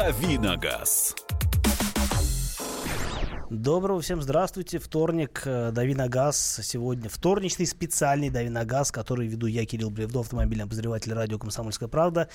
Давиногаз. 0.00 1.14
Доброго 3.50 4.00
всем 4.00 4.22
здравствуйте. 4.22 4.78
Вторник, 4.78 5.42
э, 5.44 5.72
Дави 5.72 5.96
на 5.96 6.08
газ. 6.08 6.60
Сегодня 6.62 7.10
вторничный 7.10 7.66
специальный 7.66 8.30
Дави 8.30 8.48
на 8.48 8.64
газ, 8.64 8.92
который 8.92 9.26
веду 9.26 9.48
я, 9.48 9.66
Кирилл 9.66 9.90
Бревдо, 9.90 10.20
автомобильный 10.20 10.62
обозреватель 10.62 11.12
радио 11.12 11.36
«Комсомольская 11.36 11.88
правда». 11.88 12.28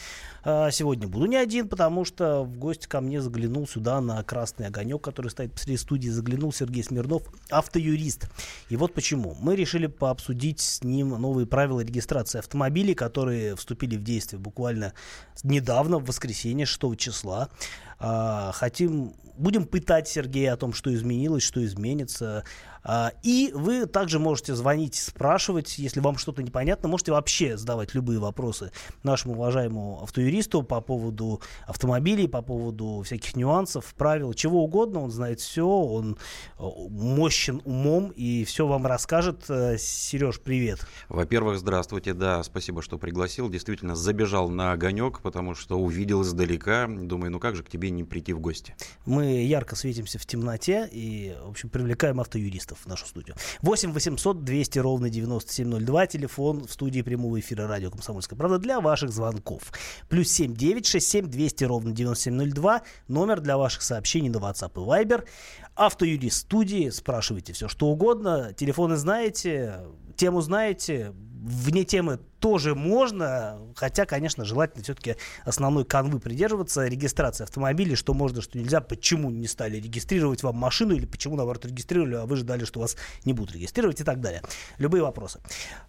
А, 0.44 0.70
сегодня 0.72 1.08
буду 1.08 1.28
не 1.28 1.38
один, 1.38 1.70
потому 1.70 2.04
что 2.04 2.44
в 2.44 2.58
гости 2.58 2.88
ко 2.88 3.00
мне 3.00 3.22
заглянул 3.22 3.66
сюда 3.66 4.02
на 4.02 4.22
красный 4.24 4.68
огонек, 4.68 5.02
который 5.02 5.30
стоит 5.30 5.54
посреди 5.54 5.78
студии, 5.78 6.10
заглянул 6.10 6.52
Сергей 6.52 6.84
Смирнов, 6.84 7.24
автоюрист. 7.50 8.30
И 8.68 8.76
вот 8.76 8.94
почему. 8.94 9.38
Мы 9.40 9.56
решили 9.56 9.88
пообсудить 9.88 10.60
с 10.60 10.84
ним 10.84 11.12
новые 11.12 11.48
правила 11.48 11.80
регистрации 11.80 12.40
автомобилей, 12.40 12.94
которые 12.94 13.56
вступили 13.56 13.96
в 13.96 14.04
действие 14.04 14.42
буквально 14.42 14.92
недавно, 15.44 15.98
в 16.00 16.08
воскресенье, 16.08 16.66
6 16.66 16.98
числа. 16.98 17.48
А, 18.00 18.52
хотим, 18.54 19.14
будем 19.38 19.66
пытать 19.66 20.08
Сергея 20.08 20.54
о 20.54 20.58
том, 20.58 20.74
что 20.74 20.94
изменилось, 20.94 21.44
что 21.44 21.64
изменится. 21.64 22.44
А, 22.86 23.12
и 23.24 23.52
вы 23.54 23.88
также 23.88 24.20
можете 24.20 24.54
звонить, 24.54 24.96
спрашивать, 24.96 25.80
если 25.80 26.00
вам 26.00 26.18
что-то 26.18 26.44
непонятно, 26.44 26.88
можете 26.88 27.12
вообще 27.12 27.58
задавать 27.58 27.96
любые 27.96 28.20
вопросы 28.20 28.72
нашему 29.02 29.34
уважаемому 29.34 30.04
автоюристу 30.04 30.62
по 30.62 30.82
поводу 30.82 31.42
автомобилей, 31.66 32.28
по 32.28 32.44
поводу 32.44 33.02
всяких 33.04 33.36
нюансов, 33.36 33.96
правил, 33.96 34.34
чего 34.34 34.64
угодно. 34.64 35.02
Он 35.02 35.10
знает 35.10 35.40
все, 35.40 35.68
он 35.68 36.18
э, 36.60 36.64
мощен 36.90 37.62
умом 37.66 38.10
и 38.16 38.46
все 38.46 38.68
вам 38.68 38.86
расскажет. 38.86 39.46
Э, 39.50 39.78
Сереж, 39.80 40.40
привет. 40.40 40.86
Во-первых, 41.10 41.58
здравствуйте, 41.58 42.14
да, 42.14 42.44
спасибо, 42.44 42.84
что 42.84 43.00
пригласил. 43.00 43.50
Действительно, 43.50 43.96
забежал 43.96 44.50
на 44.50 44.74
огонек, 44.74 45.22
потому 45.22 45.56
что 45.56 45.80
увидел 45.80 46.22
издалека. 46.22 46.88
Думаю, 46.88 47.32
ну 47.32 47.40
как 47.40 47.56
же 47.56 47.64
к 47.64 47.70
тебе 47.70 47.90
не 47.90 48.04
прийти 48.04 48.34
в 48.34 48.40
гости? 48.40 48.76
Мы 49.08 49.44
ярко 49.44 49.76
светимся 49.76 50.20
в 50.20 50.26
темноте 50.28 50.88
и, 50.92 51.36
в 51.44 51.50
общем, 51.50 51.70
привлекаем 51.70 52.20
автоюристов 52.20 52.75
в 52.84 52.88
нашу 52.88 53.06
студию. 53.06 53.36
8 53.62 53.92
800 53.92 54.44
200 54.44 54.80
ровно 54.80 55.10
9702. 55.10 56.08
Телефон 56.08 56.66
в 56.68 56.72
студии 56.72 57.02
прямого 57.02 57.40
эфира 57.40 57.68
радио 57.68 57.92
«Комсомольская 57.92 58.38
правда» 58.38 58.58
для 58.58 58.80
ваших 58.80 59.12
звонков. 59.12 59.72
Плюс 60.10 60.30
7 60.30 60.54
967 60.54 61.28
200 61.28 61.64
ровно 61.66 61.92
9702. 61.92 62.82
Номер 63.08 63.42
для 63.42 63.58
ваших 63.58 63.82
сообщений 63.82 64.30
на 64.30 64.38
WhatsApp 64.38 64.72
и 64.76 65.04
Viber. 65.06 65.26
Автоюрист 65.76 66.42
студии. 66.42 66.90
Спрашивайте 66.90 67.54
все, 67.54 67.68
что 67.68 67.88
угодно. 67.88 68.54
Телефоны 68.54 68.96
знаете, 68.96 69.80
тему 70.16 70.42
знаете. 70.42 71.14
Вне 71.46 71.84
темы 71.84 72.20
тоже 72.40 72.74
можно, 72.74 73.60
хотя, 73.76 74.06
конечно, 74.06 74.46
желательно 74.46 74.84
все-таки 74.84 75.16
основной 75.46 75.86
канвы 75.86 76.20
придерживаться, 76.20 76.88
регистрации 76.88 77.44
автомобилей, 77.44 77.96
что 77.96 78.16
можно, 78.16 78.42
что 78.42 78.58
нельзя, 78.58 78.82
почему 78.82 79.30
не 79.30 79.48
стали 79.48 79.78
регистрировать 79.78 80.42
вам 80.42 80.56
машину, 80.56 80.96
или 80.96 81.06
почему, 81.06 81.36
наоборот, 81.36 81.66
регистрировали, 81.66 82.16
а 82.16 82.26
вы 82.26 82.36
ждали, 82.38 82.66
что 82.66 82.80
вас 82.80 82.98
не 83.26 83.34
будут 83.34 83.56
регистрировать 83.56 84.02
и 84.02 84.04
так 84.04 84.22
далее. 84.22 84.42
Любые 84.80 85.04
вопросы. 85.04 85.40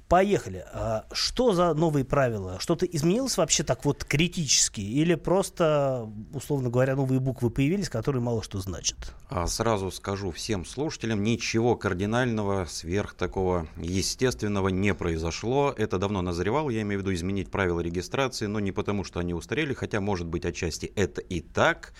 Поехали. 0.08 0.64
А 0.72 1.06
что 1.12 1.52
за 1.52 1.72
новые 1.72 2.04
правила? 2.04 2.58
Что-то 2.60 2.84
изменилось 2.84 3.38
вообще 3.38 3.62
так 3.62 3.86
вот 3.86 4.04
критически? 4.04 4.80
Или 4.82 5.14
просто, 5.14 6.06
условно 6.34 6.68
говоря, 6.68 6.96
новые 6.96 7.18
буквы 7.18 7.48
появились, 7.48 7.88
которые 7.88 8.22
мало 8.22 8.42
что 8.42 8.60
значат? 8.60 9.14
А 9.30 9.46
сразу 9.46 9.90
скажу 9.90 10.30
всем 10.32 10.64
слушателям, 10.64 11.22
ничего 11.22 11.76
кардинального, 11.76 12.66
сверх 12.66 13.14
такого 13.14 13.66
естественного 13.76 14.68
не 14.68 14.94
произошло. 14.94 15.45
Это 15.76 15.98
давно 15.98 16.22
назревало 16.22 16.36
назревал, 16.36 16.68
я 16.68 16.82
имею 16.82 17.00
в 17.00 17.02
виду 17.02 17.14
изменить 17.14 17.50
правила 17.50 17.80
регистрации, 17.80 18.46
но 18.46 18.60
не 18.60 18.72
потому, 18.72 19.04
что 19.04 19.20
они 19.20 19.34
устарели, 19.34 19.74
хотя, 19.74 20.00
может 20.00 20.26
быть, 20.26 20.44
отчасти 20.44 20.92
это 20.94 21.20
и 21.20 21.40
так. 21.40 21.92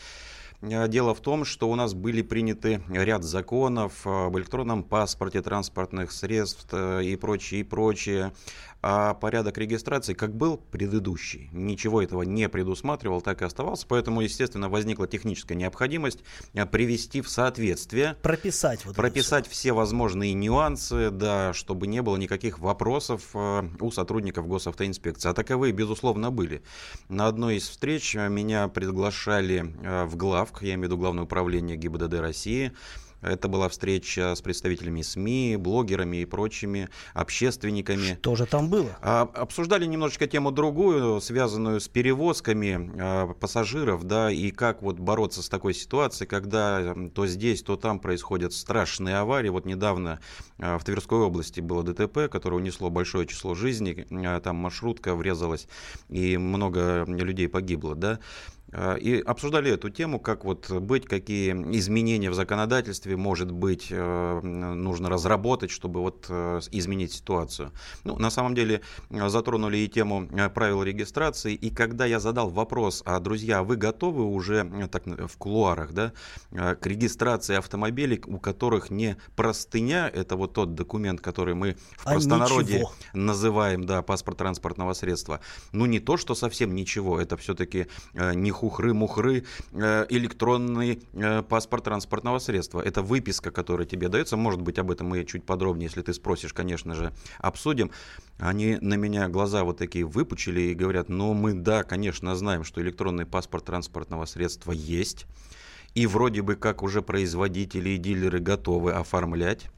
Э, 0.61 0.89
дело 0.89 1.15
в 1.15 1.21
том, 1.21 1.45
что 1.45 1.71
у 1.71 1.75
нас 1.75 1.95
были 1.95 2.23
приняты 2.23 2.83
ряд 2.89 3.25
законов 3.25 4.07
об 4.07 4.37
электронном 4.37 4.83
паспорте 4.83 5.43
транспортных 5.43 6.13
средств 6.13 6.69
э, 6.73 7.03
и 7.05 7.17
прочее, 7.17 7.61
и 7.61 7.65
прочее 7.65 8.33
а 8.89 9.15
порядок 9.15 9.59
регистрации 9.59 10.15
как 10.15 10.33
был 10.33 10.59
предыдущий. 10.59 11.49
Ничего 11.51 12.01
этого 12.01 12.23
не 12.23 12.49
предусматривал, 12.49 13.21
так 13.21 13.43
и 13.43 13.45
оставался. 13.45 13.85
Поэтому, 13.89 14.21
естественно, 14.21 14.69
возникла 14.69 15.09
техническая 15.09 15.59
необходимость 15.59 16.21
э, 16.55 16.65
привести 16.67 17.21
в 17.21 17.29
соответствие. 17.29 18.17
Прописать. 18.23 18.85
Вот 18.85 18.95
прописать 18.95 19.49
все. 19.49 19.73
возможные 19.73 20.35
нюансы, 20.35 21.11
да, 21.11 21.53
чтобы 21.53 21.89
не 21.89 22.01
было 22.01 22.17
никаких 22.17 22.61
вопросов 22.61 23.25
э, 23.35 23.69
у 23.81 23.91
сотрудников 23.91 24.47
госавтоинспекции. 24.47 25.31
А 25.31 25.35
таковые, 25.35 25.73
безусловно, 25.73 26.31
были. 26.31 26.63
На 27.09 27.27
одной 27.27 27.57
из 27.57 27.69
встреч 27.69 28.15
меня 28.15 28.69
приглашали 28.69 29.75
в 30.07 30.15
главк, 30.15 30.63
я 30.63 30.75
имею 30.75 30.83
в 30.83 30.85
виду 30.85 30.97
Главное 30.97 31.25
управление 31.25 31.77
ГИБДД 31.77 32.15
России, 32.15 32.73
это 33.27 33.49
была 33.49 33.69
встреча 33.69 34.35
с 34.35 34.43
представителями 34.43 35.03
СМИ, 35.03 35.57
блогерами 35.57 36.19
и 36.19 36.25
прочими 36.25 36.89
общественниками. 37.15 38.19
Что 38.21 38.37
же 38.37 38.47
там 38.47 38.69
было? 38.69 38.97
А, 39.03 39.23
обсуждали 39.35 39.87
немножечко 39.87 40.27
тему 40.27 40.51
другую, 40.51 41.21
связанную 41.21 41.81
с 41.81 41.89
перевозками 41.89 42.91
а, 42.99 43.33
пассажиров, 43.35 44.05
да, 44.05 44.31
и 44.31 44.51
как 44.51 44.83
вот 44.83 44.99
бороться 44.99 45.43
с 45.43 45.49
такой 45.49 45.75
ситуацией, 45.75 46.29
когда 46.29 46.95
то 47.15 47.27
здесь, 47.27 47.63
то 47.63 47.77
там 47.77 48.01
происходят 48.01 48.53
страшные 48.53 49.17
аварии. 49.17 49.49
Вот 49.49 49.67
недавно 49.67 50.21
а, 50.59 50.79
в 50.79 50.85
Тверской 50.85 51.19
области 51.19 51.61
было 51.61 51.83
ДТП, 51.83 52.29
которое 52.31 52.57
унесло 52.57 52.91
большое 52.91 53.27
число 53.27 53.55
жизней, 53.55 54.07
там 54.43 54.57
маршрутка 54.57 55.15
врезалась, 55.15 55.69
и 56.09 56.37
много 56.37 57.05
людей 57.07 57.49
погибло, 57.49 57.95
да. 57.95 58.21
Э, 58.77 58.99
и 58.99 59.21
обсуждали 59.21 59.71
эту 59.71 59.89
тему, 59.89 60.21
как 60.21 60.45
вот 60.45 60.71
быть, 60.71 61.07
какие 61.07 61.53
изменения 61.77 62.31
в 62.31 62.35
законодательстве, 62.35 63.17
может 63.17 63.51
быть, 63.51 63.89
э, 63.91 64.41
нужно 64.43 65.09
разработать, 65.09 65.71
чтобы 65.71 66.01
вот 66.01 66.27
э, 66.29 66.61
изменить 66.73 67.13
ситуацию. 67.13 67.73
Ну, 68.05 68.19
на 68.19 68.29
самом 68.29 68.55
деле, 68.55 68.83
затронули 69.11 69.79
и 69.79 69.89
тему 69.89 70.29
правил 70.55 70.83
регистрации, 70.83 71.55
и 71.55 71.71
когда 71.71 72.05
я 72.05 72.21
задал 72.21 72.51
вопрос, 72.51 73.03
а, 73.07 73.19
друзья, 73.19 73.63
вы 73.63 73.77
готовы 73.77 74.25
уже 74.25 74.89
так, 74.93 75.07
в 75.07 75.37
кулуарах, 75.39 75.93
да, 75.93 76.13
к 76.51 76.87
регистрации 76.87 77.57
автомобилей, 77.57 78.23
у 78.27 78.39
которых 78.39 78.91
не 78.91 79.17
простыня, 79.37 80.11
это 80.13 80.37
вот 80.37 80.53
тот 80.53 80.75
документ, 80.75 81.21
который 81.21 81.55
мы 81.55 81.77
в 81.97 82.07
а 82.07 82.13
простонародье 82.13 82.81
ничего. 82.81 82.93
называем, 83.15 83.87
да, 83.87 84.03
паспорт 84.03 84.39
транспортного 84.39 84.93
средства, 84.93 85.41
ну, 85.73 85.87
не 85.87 86.01
то, 86.01 86.19
что 86.19 86.35
совсем 86.35 86.75
ничего, 86.75 87.19
это 87.19 87.37
все-таки 87.39 87.87
не 88.15 88.51
хухры-мухры 88.67 89.45
э, 89.73 90.07
электронный 90.09 91.03
э, 91.13 91.43
паспорт 91.43 91.85
транспортного 91.85 92.39
средства. 92.39 92.81
Это 92.81 93.03
выписка, 93.03 93.51
которая 93.51 93.87
тебе 93.87 94.09
дается. 94.09 94.37
Может 94.37 94.61
быть, 94.61 94.79
об 94.79 94.91
этом 94.91 95.09
мы 95.09 95.25
чуть 95.25 95.45
подробнее, 95.45 95.87
если 95.87 96.03
ты 96.03 96.13
спросишь, 96.13 96.53
конечно 96.53 96.95
же, 96.95 97.13
обсудим. 97.39 97.91
Они 98.39 98.79
на 98.81 98.95
меня 98.95 99.29
глаза 99.29 99.65
вот 99.65 99.79
такие 99.79 100.05
выпучили 100.05 100.61
и 100.61 100.75
говорят, 100.75 101.09
ну 101.09 101.35
мы, 101.35 101.55
да, 101.55 101.83
конечно, 101.85 102.35
знаем, 102.35 102.65
что 102.65 102.81
электронный 102.81 103.27
паспорт 103.27 103.65
транспортного 103.65 104.27
средства 104.27 104.73
есть. 104.73 105.27
И 105.95 106.07
вроде 106.07 106.43
бы 106.43 106.57
как 106.57 106.83
уже 106.83 107.01
производители 107.01 107.91
и 107.91 107.97
дилеры 107.97 108.41
готовы 108.41 108.93
оформлять. 108.93 109.71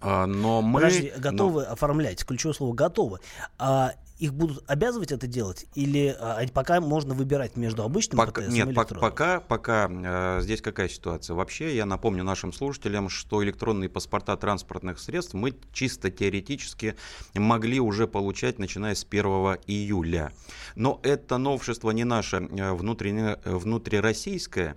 А, 0.00 0.26
но 0.26 0.62
мы... 0.62 0.80
Подожди, 0.80 1.12
готовы 1.16 1.64
но... 1.64 1.72
оформлять, 1.72 2.24
ключевое 2.24 2.54
слово 2.54 2.74
готовы. 2.74 3.20
А 3.58 3.92
их 4.24 4.32
будут 4.32 4.64
обязывать 4.66 5.12
это 5.12 5.26
делать, 5.26 5.66
или 5.74 6.16
а, 6.18 6.42
пока 6.52 6.80
можно 6.80 7.14
выбирать 7.14 7.56
между 7.56 7.82
обычным 7.82 8.16
пока, 8.16 8.40
ПТС 8.40 8.52
нет, 8.52 8.68
и 8.68 8.70
электронным? 8.70 9.00
Пока, 9.00 9.40
пока 9.40 9.90
э, 9.90 10.40
здесь 10.40 10.62
какая 10.62 10.88
ситуация? 10.88 11.34
Вообще, 11.34 11.76
я 11.76 11.84
напомню 11.84 12.24
нашим 12.24 12.52
слушателям, 12.52 13.10
что 13.10 13.44
электронные 13.44 13.90
паспорта 13.90 14.36
транспортных 14.36 14.98
средств 14.98 15.34
мы 15.34 15.54
чисто 15.72 16.10
теоретически 16.10 16.96
могли 17.34 17.80
уже 17.80 18.08
получать, 18.08 18.58
начиная 18.58 18.94
с 18.94 19.06
1 19.08 19.24
июля. 19.66 20.32
Но 20.74 21.00
это 21.02 21.36
новшество 21.36 21.90
не 21.90 22.04
наше 22.04 22.36
э, 22.38 22.72
внутреннее, 22.72 23.38
э, 23.44 23.54
внутрироссийское, 23.54 24.76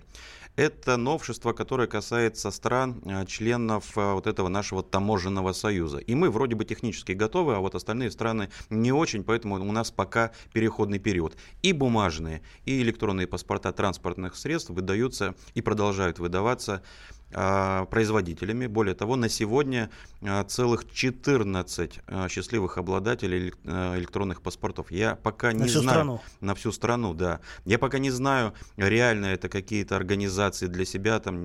это 0.58 0.96
новшество, 0.96 1.52
которое 1.52 1.86
касается 1.86 2.50
стран, 2.50 3.00
э, 3.04 3.24
членов 3.26 3.96
э, 3.96 4.12
вот 4.12 4.26
этого 4.26 4.48
нашего 4.48 4.82
таможенного 4.82 5.52
союза. 5.52 5.98
И 5.98 6.16
мы 6.16 6.30
вроде 6.30 6.56
бы 6.56 6.64
технически 6.64 7.12
готовы, 7.12 7.54
а 7.54 7.60
вот 7.60 7.76
остальные 7.76 8.10
страны 8.10 8.50
не 8.68 8.90
очень, 8.90 9.22
поэтому 9.22 9.54
у 9.54 9.72
нас 9.72 9.92
пока 9.92 10.32
переходный 10.52 10.98
период. 10.98 11.36
И 11.62 11.72
бумажные, 11.72 12.42
и 12.64 12.82
электронные 12.82 13.28
паспорта 13.28 13.70
транспортных 13.72 14.34
средств 14.34 14.70
выдаются 14.70 15.36
и 15.54 15.62
продолжают 15.62 16.18
выдаваться 16.18 16.74
а, 16.74 17.17
производителями. 17.30 18.66
Более 18.66 18.94
того, 18.94 19.16
на 19.16 19.28
сегодня 19.28 19.90
а, 20.22 20.44
целых 20.44 20.90
14 20.90 22.00
а, 22.06 22.28
счастливых 22.28 22.78
обладателей 22.78 23.52
электронных 23.64 24.40
паспортов. 24.42 24.90
Я 24.90 25.14
пока 25.14 25.52
не 25.52 25.60
на 25.60 25.66
всю 25.66 25.80
знаю... 25.80 25.96
Страну. 25.96 26.20
На 26.40 26.54
всю 26.54 26.72
страну, 26.72 27.14
да. 27.14 27.40
Я 27.64 27.78
пока 27.78 27.98
не 27.98 28.10
знаю, 28.10 28.54
реально 28.76 29.26
это 29.26 29.48
какие-то 29.48 29.96
организации 29.96 30.66
для 30.66 30.84
себя, 30.84 31.18
там, 31.20 31.36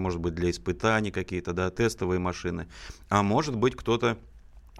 может 0.00 0.20
быть, 0.20 0.34
для 0.34 0.50
испытаний 0.50 1.10
какие-то, 1.10 1.52
да, 1.52 1.70
тестовые 1.70 2.18
машины. 2.18 2.68
А 3.08 3.22
может 3.22 3.54
быть, 3.54 3.76
кто-то 3.76 4.18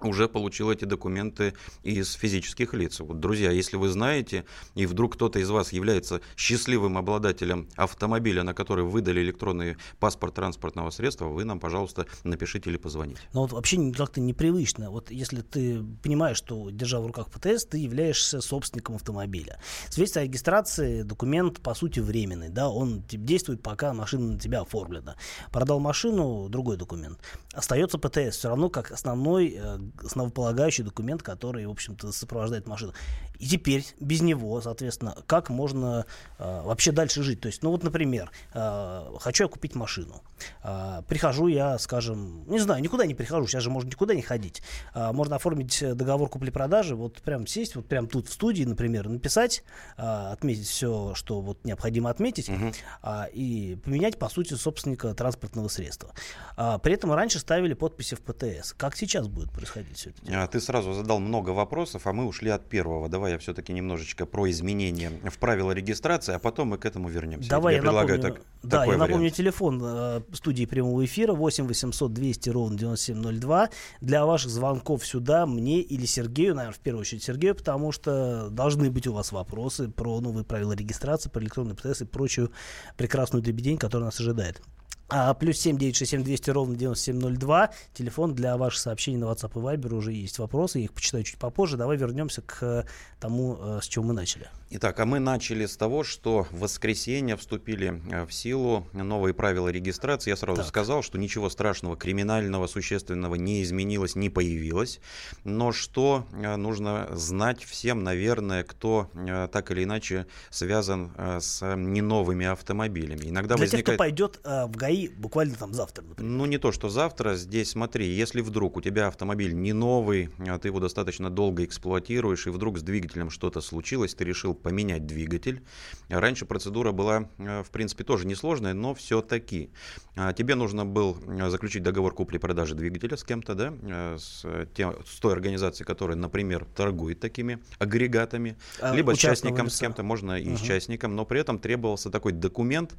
уже 0.04 0.28
получил 0.28 0.70
эти 0.70 0.84
документы 0.84 1.54
из 1.82 2.12
физических 2.12 2.74
лиц. 2.74 3.00
Вот, 3.00 3.20
друзья, 3.20 3.50
если 3.50 3.76
вы 3.76 3.88
знаете, 3.88 4.44
и 4.74 4.86
вдруг 4.86 5.14
кто-то 5.14 5.38
из 5.38 5.50
вас 5.50 5.72
является 5.72 6.20
счастливым 6.36 6.98
обладателем 6.98 7.68
автомобиля, 7.76 8.42
на 8.42 8.54
который 8.54 8.84
выдали 8.84 9.20
электронный 9.20 9.76
паспорт 9.98 10.34
транспортного 10.34 10.90
средства, 10.90 11.26
вы 11.26 11.44
нам, 11.44 11.60
пожалуйста, 11.60 12.06
напишите 12.24 12.70
или 12.70 12.76
позвоните. 12.76 13.20
Но 13.32 13.42
вот 13.42 13.52
вообще 13.52 13.92
как-то 13.92 14.20
непривычно. 14.20 14.90
Вот 14.90 15.10
если 15.10 15.42
ты 15.42 15.82
понимаешь, 16.02 16.36
что, 16.36 16.70
держа 16.70 17.00
в 17.00 17.06
руках 17.06 17.30
ПТС, 17.30 17.64
ты 17.66 17.78
являешься 17.78 18.40
собственником 18.40 18.96
автомобиля. 18.96 19.60
Свидетельство 19.88 20.22
о 20.22 20.24
регистрации 20.24 21.02
документ, 21.02 21.60
по 21.60 21.74
сути, 21.74 22.00
временный. 22.00 22.48
Да? 22.48 22.68
Он 22.68 23.02
действует, 23.08 23.62
пока 23.62 23.92
машина 23.92 24.32
на 24.32 24.38
тебя 24.38 24.60
оформлена. 24.60 25.16
Продал 25.52 25.80
машину, 25.80 26.48
другой 26.48 26.76
документ. 26.76 27.18
Остается 27.52 27.98
ПТС 27.98 28.36
все 28.36 28.48
равно 28.48 28.70
как 28.70 28.92
основной 28.92 29.56
э, 29.56 29.78
основополагающий 30.05 30.82
документ, 30.82 31.23
который, 31.23 31.67
в 31.67 31.70
общем-то, 31.70 32.12
сопровождает 32.12 32.67
машину. 32.67 32.93
И 33.38 33.46
теперь 33.46 33.85
без 34.00 34.20
него, 34.20 34.61
соответственно, 34.61 35.17
как 35.26 35.49
можно 35.49 36.06
э, 36.38 36.62
вообще 36.64 36.90
дальше 36.90 37.23
жить? 37.23 37.40
То 37.40 37.46
есть, 37.46 37.62
ну 37.62 37.70
вот, 37.70 37.85
например, 37.85 38.32
э, 38.52 39.05
хочу 39.20 39.44
я 39.44 39.49
купить 39.49 39.76
машину. 39.76 40.23
Э, 40.64 41.02
прихожу 41.06 41.46
я, 41.46 41.79
скажем, 41.79 42.44
не 42.50 42.58
знаю, 42.58 42.82
никуда 42.82 43.06
не 43.06 43.14
прихожу, 43.14 43.46
сейчас 43.46 43.62
же 43.62 43.70
можно 43.70 43.88
никуда 43.88 44.14
не 44.14 44.23
ходить. 44.23 44.62
Э, 44.93 45.12
можно 45.12 45.37
оформить 45.37 45.85
договор 45.96 46.29
купли-продажи, 46.29 46.96
вот 46.96 47.23
прям 47.23 47.46
сесть, 47.46 47.76
вот 47.76 47.87
прям 47.87 48.08
тут 48.08 48.29
в 48.29 48.32
студии, 48.32 48.64
например, 48.64 49.08
написать, 49.08 49.62
э, 49.96 50.02
отметить 50.02 50.67
все, 50.67 51.14
что 51.14 51.41
вот 51.41 51.64
необходимо 51.64 52.11
отметить, 52.11 52.49
угу. 52.49 52.73
э, 53.05 53.31
и 53.32 53.79
поменять, 53.84 54.19
по 54.19 54.29
сути, 54.29 54.55
собственника 54.55 55.14
транспортного 55.14 55.69
средства. 55.69 56.12
Э, 56.56 56.79
при 56.82 56.94
этом 56.94 57.12
раньше 57.12 57.38
ставили 57.38 57.75
подписи 57.75 58.17
в 58.17 58.20
ПТС. 58.20 58.73
Как 58.73 58.96
сейчас 58.96 59.29
будет 59.29 59.52
происходить 59.52 59.77
все 59.94 60.10
это? 60.10 60.42
А, 60.42 60.46
ты 60.46 60.60
сразу 60.60 60.92
задал 60.92 61.19
много 61.19 61.50
вопросов, 61.50 62.06
а 62.06 62.12
мы 62.12 62.26
ушли 62.26 62.50
от 62.50 62.69
первого. 62.69 63.08
Давай 63.08 63.32
я 63.32 63.38
все-таки 63.38 63.72
немножечко 63.72 64.26
про 64.26 64.50
изменения 64.50 65.10
в 65.25 65.38
правила 65.38 65.72
регистрации, 65.72 66.34
а 66.34 66.38
потом 66.38 66.69
мы 66.69 66.78
к 66.78 66.84
этому 66.84 67.08
вернемся. 67.08 67.50
Давай 67.50 67.76
я, 67.76 67.82
я 67.82 67.92
напомню, 67.92 68.20
так, 68.20 68.40
да, 68.62 68.84
я 68.84 68.92
напомню 68.92 69.16
вариант. 69.16 69.34
телефон 69.34 69.80
э, 69.82 70.20
студии 70.32 70.64
прямого 70.64 71.04
эфира 71.04 71.32
8 71.32 71.66
800 71.66 72.12
200 72.12 72.50
ровно 72.50 72.78
9702 72.78 73.70
для 74.00 74.26
ваших 74.26 74.50
звонков 74.50 75.06
сюда 75.06 75.46
мне 75.46 75.81
или 75.81 76.06
Сергею, 76.06 76.54
наверное, 76.54 76.74
в 76.74 76.81
первую 76.81 77.02
очередь 77.02 77.22
Сергею, 77.22 77.54
потому 77.54 77.92
что 77.92 78.48
должны 78.50 78.90
быть 78.90 79.06
у 79.06 79.12
вас 79.12 79.32
вопросы 79.32 79.88
про 79.88 80.20
новые 80.20 80.44
правила 80.44 80.72
регистрации, 80.72 81.31
про 81.31 81.42
электронный 81.42 81.74
ПТС 81.74 82.02
и 82.02 82.04
прочую 82.04 82.52
прекрасную 82.96 83.42
дребедень, 83.42 83.78
которая 83.78 84.06
нас 84.06 84.20
ожидает. 84.20 84.62
А, 85.10 85.32
плюс 85.32 85.58
7 85.58 85.78
967 85.78 86.22
200 86.22 86.50
ровно 86.50 86.76
9702. 86.76 87.70
Телефон 87.94 88.34
для 88.34 88.58
ваших 88.58 88.81
сообщений 88.81 89.16
на 89.19 89.25
WhatsApp 89.25 89.52
и 89.55 89.58
Viber 89.58 89.94
уже 89.94 90.12
есть 90.12 90.38
вопросы. 90.38 90.81
Я 90.81 90.84
их 90.84 90.93
почитаю 90.93 91.25
чуть 91.25 91.38
попозже. 91.38 91.78
Давай 91.78 91.96
вернемся 91.96 92.43
к 92.43 92.84
тому, 93.19 93.58
э, 93.58 93.81
с 93.82 93.87
чего 93.87 94.05
мы 94.05 94.12
начали. 94.12 94.50
Итак, 94.70 95.00
а 95.00 95.06
мы 95.06 95.19
начали 95.19 95.64
с 95.64 95.78
того, 95.78 96.05
что 96.05 96.46
в 96.50 96.60
воскресенье 96.60 97.37
вступили 97.37 98.02
э, 98.10 98.26
в 98.26 98.34
силу 98.34 98.87
новые 98.93 99.32
правила 99.32 99.69
регистрации. 99.69 100.28
Я 100.28 100.37
сразу 100.37 100.60
так. 100.60 100.69
сказал, 100.69 101.02
что 101.02 101.16
ничего 101.16 101.49
страшного, 101.49 101.96
криминального, 101.96 102.66
существенного 102.66 103.37
не 103.37 103.62
изменилось, 103.62 104.14
не 104.14 104.28
появилось. 104.28 105.00
Но 105.44 105.72
что 105.72 106.26
э, 106.32 106.56
нужно 106.56 107.08
знать 107.12 107.64
всем, 107.64 108.05
наверное, 108.05 108.62
кто 108.62 109.10
так 109.52 109.70
или 109.70 109.84
иначе 109.84 110.26
связан 110.50 111.12
с 111.16 111.76
не 111.76 112.02
новыми 112.02 112.46
автомобилями. 112.46 113.31
Иногда 113.31 113.55
Для 113.55 113.64
возникает... 113.64 113.87
тех, 113.87 113.94
кто 113.94 113.99
пойдет 113.99 114.40
в 114.44 114.76
ГАИ 114.76 114.97
буквально 115.06 115.54
там 115.54 115.72
завтра, 115.72 116.02
например. 116.02 116.32
Ну, 116.32 116.46
не 116.46 116.58
то, 116.58 116.72
что 116.72 116.88
завтра. 116.88 117.36
Здесь, 117.36 117.70
смотри, 117.70 118.08
если 118.08 118.40
вдруг 118.40 118.76
у 118.76 118.80
тебя 118.80 119.06
автомобиль 119.06 119.54
не 119.54 119.72
новый, 119.72 120.30
а 120.38 120.58
ты 120.58 120.68
его 120.68 120.80
достаточно 120.80 121.30
долго 121.30 121.64
эксплуатируешь, 121.64 122.46
и 122.46 122.50
вдруг 122.50 122.78
с 122.78 122.82
двигателем 122.82 123.30
что-то 123.30 123.60
случилось, 123.60 124.14
ты 124.14 124.24
решил 124.24 124.54
поменять 124.54 125.06
двигатель. 125.06 125.62
Раньше 126.08 126.46
процедура 126.46 126.92
была, 126.92 127.28
э, 127.38 127.62
в 127.62 127.70
принципе, 127.70 128.02
тоже 128.02 128.26
несложная, 128.26 128.74
но 128.74 128.94
все-таки. 128.94 129.70
А, 130.16 130.32
тебе 130.32 130.54
нужно 130.54 130.84
было 130.84 131.16
э, 131.26 131.50
заключить 131.50 131.82
договор 131.82 132.14
купли-продажи 132.14 132.74
двигателя 132.74 133.16
с 133.16 133.24
кем-то, 133.24 133.54
да, 133.54 133.74
э, 133.82 134.16
с, 134.18 134.44
тем, 134.74 134.96
с 135.06 135.20
той 135.20 135.32
организацией, 135.32 135.86
которая, 135.86 136.16
например, 136.16 136.66
торгует 136.74 137.20
такими 137.20 137.58
агрегатами, 137.78 138.56
а, 138.80 138.94
либо 138.94 139.14
частником, 139.16 139.70
с 139.70 139.78
кем-то, 139.78 140.02
можно 140.02 140.40
и 140.40 140.48
угу. 140.48 140.56
с 140.56 140.60
частником, 140.60 141.14
но 141.14 141.24
при 141.24 141.40
этом 141.40 141.58
требовался 141.58 142.10
такой 142.10 142.32
документ, 142.32 142.94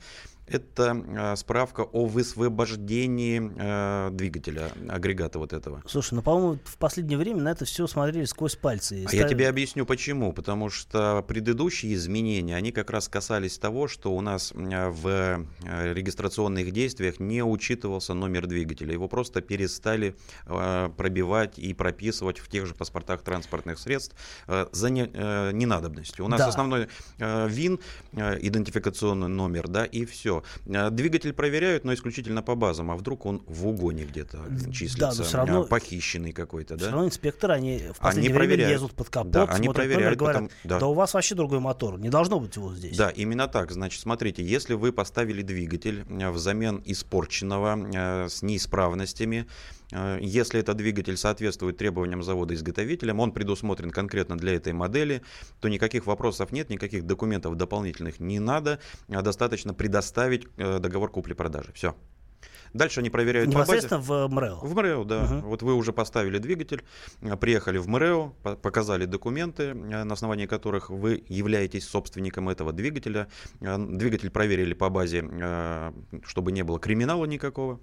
это 0.48 1.36
справка 1.38 1.82
о 1.92 2.06
высвобождении 2.06 3.52
э, 3.58 4.10
двигателя, 4.12 4.72
агрегата 4.88 5.40
вот 5.40 5.54
этого. 5.54 5.84
Слушай, 5.86 6.16
ну, 6.16 6.22
по-моему, 6.22 6.60
в 6.64 6.78
последнее 6.78 7.18
время 7.18 7.42
на 7.42 7.50
это 7.50 7.66
все 7.66 7.88
смотрели 7.88 8.26
сквозь 8.26 8.56
пальцы. 8.56 9.04
А 9.06 9.08
ставили... 9.08 9.24
я 9.24 9.30
тебе 9.30 9.50
объясню 9.50 9.86
почему. 9.86 10.34
Потому 10.34 10.70
что 10.70 11.24
предыдущие 11.28 11.94
изменения, 11.94 12.56
они 12.56 12.72
как 12.72 12.90
раз 12.90 13.08
касались 13.08 13.58
того, 13.58 13.88
что 13.88 14.14
у 14.14 14.22
нас 14.22 14.54
э, 14.56 14.90
в 14.90 15.08
э, 15.08 15.94
регистрационных 15.94 16.72
действиях 16.72 17.20
не 17.20 17.44
учитывался 17.44 18.14
номер 18.14 18.48
двигателя. 18.48 18.94
Его 18.94 19.08
просто 19.08 19.42
перестали 19.42 20.16
э, 20.46 20.90
пробивать 20.96 21.60
и 21.60 21.74
прописывать 21.74 22.40
в 22.40 22.48
тех 22.50 22.66
же 22.66 22.74
паспортах 22.74 23.22
транспортных 23.22 23.80
средств 23.80 24.16
э, 24.48 24.68
за 24.72 24.90
не, 24.90 25.10
э, 25.14 25.52
ненадобностью. 25.54 26.26
У 26.26 26.28
нас 26.28 26.40
да. 26.40 26.48
основной 26.48 26.88
э, 27.18 27.48
ВИН, 27.50 27.80
э, 28.14 28.38
идентификационный 28.42 29.28
номер, 29.28 29.68
да, 29.68 29.86
и 29.86 30.06
все. 30.06 30.44
Э, 30.66 30.90
двигатель 30.90 31.34
проверяют 31.34 31.79
проверяют, 31.80 31.86
но 31.86 31.94
исключительно 31.94 32.42
по 32.42 32.56
базам. 32.56 32.92
А 32.92 32.96
вдруг 32.96 33.26
он 33.26 33.42
в 33.48 33.68
угоне 33.68 34.06
где-то 34.06 34.40
числится, 34.72 35.00
да, 35.00 35.14
но 35.16 35.24
все 35.24 35.38
равно, 35.38 35.64
похищенный 35.66 36.32
какой-то, 36.32 36.76
да? 36.76 36.86
Все 36.86 36.92
равно 36.92 37.08
инспекторы, 37.08 37.54
они 37.54 37.80
в 37.94 38.00
последнее 38.00 38.30
они 38.30 38.38
время 38.38 38.48
проверяют. 38.48 38.74
лезут 38.74 38.94
под 38.94 39.10
капот, 39.10 39.32
да, 39.32 39.44
они 39.46 39.70
проверяют, 39.70 40.04
номер, 40.04 40.18
говорят, 40.18 40.42
потом, 40.42 40.50
да. 40.64 40.80
да 40.80 40.88
у 40.88 40.94
вас 40.94 41.14
вообще 41.14 41.36
другой 41.36 41.60
мотор, 41.60 42.00
не 42.00 42.10
должно 42.10 42.40
быть 42.40 42.56
его 42.56 42.74
здесь. 42.74 42.98
Да, 42.98 43.10
именно 43.10 43.48
так. 43.48 43.72
Значит, 43.72 44.02
смотрите, 44.02 44.44
если 44.44 44.74
вы 44.74 44.92
поставили 44.92 45.42
двигатель 45.42 46.06
э, 46.10 46.30
взамен 46.30 46.82
испорченного 46.86 47.78
э, 47.94 48.30
с 48.30 48.42
неисправностями, 48.42 49.48
если 49.92 50.60
этот 50.60 50.78
двигатель 50.78 51.18
соответствует 51.18 51.78
требованиям 51.78 52.24
завода-изготовителям, 52.24 53.20
он 53.20 53.32
предусмотрен 53.32 53.92
конкретно 53.92 54.38
для 54.38 54.54
этой 54.54 54.74
модели, 54.74 55.22
то 55.60 55.68
никаких 55.68 56.06
вопросов 56.06 56.52
нет, 56.52 56.70
никаких 56.70 57.06
документов 57.06 57.56
дополнительных 57.56 58.20
не 58.20 58.40
надо, 58.40 58.80
а 59.08 59.22
достаточно 59.22 59.74
предоставить 59.74 60.48
договор 60.56 61.12
купли-продажи. 61.12 61.72
Все. 61.74 61.96
Дальше 62.74 63.00
они 63.00 63.10
проверяют 63.10 63.50
Непосредственно 63.50 64.02
по 64.02 64.08
базе. 64.08 64.28
в 64.28 64.32
МРЭО? 64.32 64.56
В 64.62 64.76
МРЭО, 64.76 65.04
да. 65.04 65.24
Угу. 65.24 65.48
Вот 65.48 65.62
вы 65.64 65.74
уже 65.74 65.94
поставили 65.94 66.38
двигатель, 66.38 66.84
э, 67.22 67.36
приехали 67.36 67.78
в 67.78 67.88
МРЭО, 67.88 68.34
показали 68.62 69.06
документы, 69.06 69.64
э, 69.64 70.04
на 70.04 70.14
основании 70.14 70.46
которых 70.46 70.90
вы 70.90 71.24
являетесь 71.28 71.88
собственником 71.88 72.50
этого 72.50 72.72
двигателя. 72.72 73.28
Э, 73.62 73.78
двигатель 73.78 74.30
проверили 74.30 74.74
по 74.74 74.90
базе, 74.90 75.20
чтобы 76.24 76.52
не 76.52 76.64
было 76.64 76.80
криминала 76.80 77.26
никакого. 77.26 77.80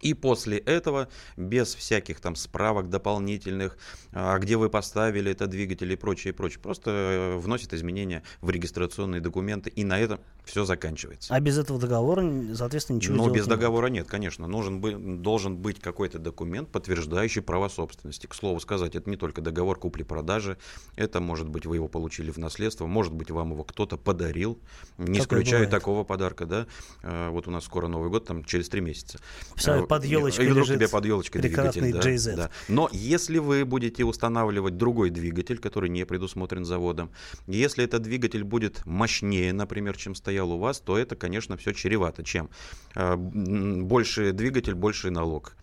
И 0.00 0.14
после 0.14 0.58
этого, 0.58 1.08
без 1.36 1.74
всяких 1.74 2.20
там 2.20 2.34
справок 2.34 2.88
дополнительных, 2.88 3.76
а, 4.12 4.38
где 4.38 4.56
вы 4.56 4.70
поставили 4.70 5.30
этот 5.30 5.50
двигатель 5.50 5.92
и 5.92 5.96
прочее, 5.96 6.32
и 6.32 6.36
прочее, 6.36 6.60
просто 6.60 6.90
э, 6.90 7.36
вносит 7.36 7.74
изменения 7.74 8.22
в 8.40 8.50
регистрационные 8.50 9.20
документы, 9.20 9.70
и 9.70 9.84
на 9.84 9.98
этом 9.98 10.20
все 10.44 10.64
заканчивается. 10.64 11.34
А 11.34 11.40
без 11.40 11.58
этого 11.58 11.78
договора, 11.78 12.28
соответственно, 12.54 12.96
ничего 12.96 13.16
Ну, 13.16 13.30
без 13.30 13.44
не 13.44 13.50
договора 13.50 13.88
нет, 13.88 14.06
конечно. 14.06 14.46
Нужен 14.46 14.80
быть, 14.80 15.20
должен 15.22 15.56
быть 15.56 15.80
какой-то 15.80 16.18
документ, 16.18 16.70
подтверждающий 16.70 17.42
право 17.42 17.68
собственности. 17.68 18.26
К 18.26 18.34
слову 18.34 18.58
сказать, 18.60 18.94
это 18.94 19.08
не 19.08 19.16
только 19.16 19.42
договор 19.42 19.78
купли-продажи, 19.78 20.56
это 20.96 21.20
может 21.20 21.48
быть 21.48 21.66
вы 21.66 21.76
его 21.76 21.88
получили 21.88 22.30
в 22.30 22.38
наследство, 22.38 22.86
может 22.86 23.12
быть 23.12 23.30
вам 23.30 23.52
его 23.52 23.64
кто-то 23.64 23.96
подарил, 23.96 24.58
не 24.98 25.18
Такое 25.18 25.20
исключаю 25.20 25.64
бывает. 25.64 25.70
такого 25.70 26.04
подарка, 26.04 26.46
да. 26.46 26.66
Э, 27.02 27.28
вот 27.30 27.46
у 27.46 27.50
нас 27.50 27.64
скоро 27.64 27.86
Новый 27.86 28.10
год, 28.10 28.26
там 28.26 28.44
через 28.44 28.68
три 28.68 28.80
месяца. 28.80 29.18
Все, 29.56 29.86
под 29.90 30.04
елочкой 30.04 30.46
и 30.46 30.48
вдруг 30.48 30.66
тебе 30.66 30.88
под 30.88 31.04
елочкой 31.04 31.42
двигатель. 31.42 31.82
JZ. 31.82 32.36
Да, 32.36 32.36
да. 32.36 32.50
Но 32.68 32.88
если 32.92 33.38
вы 33.38 33.64
будете 33.64 34.04
устанавливать 34.04 34.76
другой 34.76 35.10
двигатель, 35.10 35.58
который 35.58 35.90
не 35.90 36.06
предусмотрен 36.06 36.64
заводом, 36.64 37.10
если 37.46 37.84
этот 37.84 38.02
двигатель 38.02 38.44
будет 38.44 38.86
мощнее, 38.86 39.52
например, 39.52 39.96
чем 39.96 40.14
стоял 40.14 40.52
у 40.52 40.58
вас, 40.58 40.80
то 40.80 40.96
это, 40.96 41.16
конечно, 41.16 41.56
все 41.56 41.72
чревато. 41.72 42.22
Чем? 42.22 42.48
Э, 42.94 43.16
больше 43.16 44.32
двигатель, 44.32 44.74
больше 44.74 45.10
налог. 45.10 45.56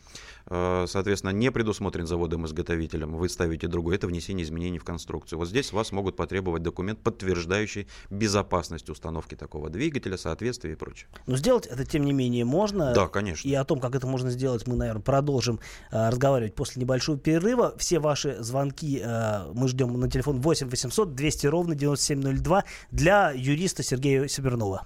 Э, 0.50 0.86
соответственно, 0.88 1.32
не 1.32 1.52
предусмотрен 1.52 2.08
заводом-изготовителем, 2.08 3.16
вы 3.16 3.30
ставите 3.30 3.68
другой, 3.68 3.96
это 3.96 4.08
внесение 4.08 4.46
изменений 4.46 4.80
в 4.80 4.84
конструкцию. 4.84 5.40
Вот 5.40 5.50
здесь 5.50 5.72
вас 5.72 5.92
могут 5.92 6.16
потребовать 6.16 6.64
документ, 6.64 7.00
подтверждающий 7.00 7.88
безопасность 8.10 8.90
установки 8.90 9.36
такого 9.36 9.70
двигателя, 9.70 10.18
соответствие 10.18 10.74
и 10.74 10.78
прочее. 10.78 11.08
Но 11.26 11.36
сделать 11.36 11.66
это, 11.66 11.86
тем 11.86 12.06
не 12.06 12.14
менее, 12.14 12.46
можно. 12.46 12.94
Да, 12.94 13.08
конечно. 13.08 13.48
И 13.48 13.54
о 13.54 13.64
том, 13.66 13.80
как 13.80 13.96
это 13.96 14.08
можно 14.08 14.30
сделать, 14.30 14.68
мы, 14.68 14.76
наверное, 14.76 15.02
продолжим 15.02 15.60
э, 15.92 16.10
разговаривать 16.10 16.56
после 16.56 16.82
небольшого 16.82 17.18
перерыва. 17.18 17.76
Все 17.78 18.00
ваши 18.00 18.42
звонки 18.42 19.02
э, 19.04 19.52
мы 19.54 19.68
ждем 19.68 20.00
на 20.00 20.10
телефон 20.10 20.40
8 20.42 20.70
800 20.70 21.14
200 21.14 21.48
ровно 21.48 21.76
9702 21.76 22.64
для 22.92 23.32
юриста 23.32 23.84
Сергея 23.84 24.28
Севернова. 24.28 24.86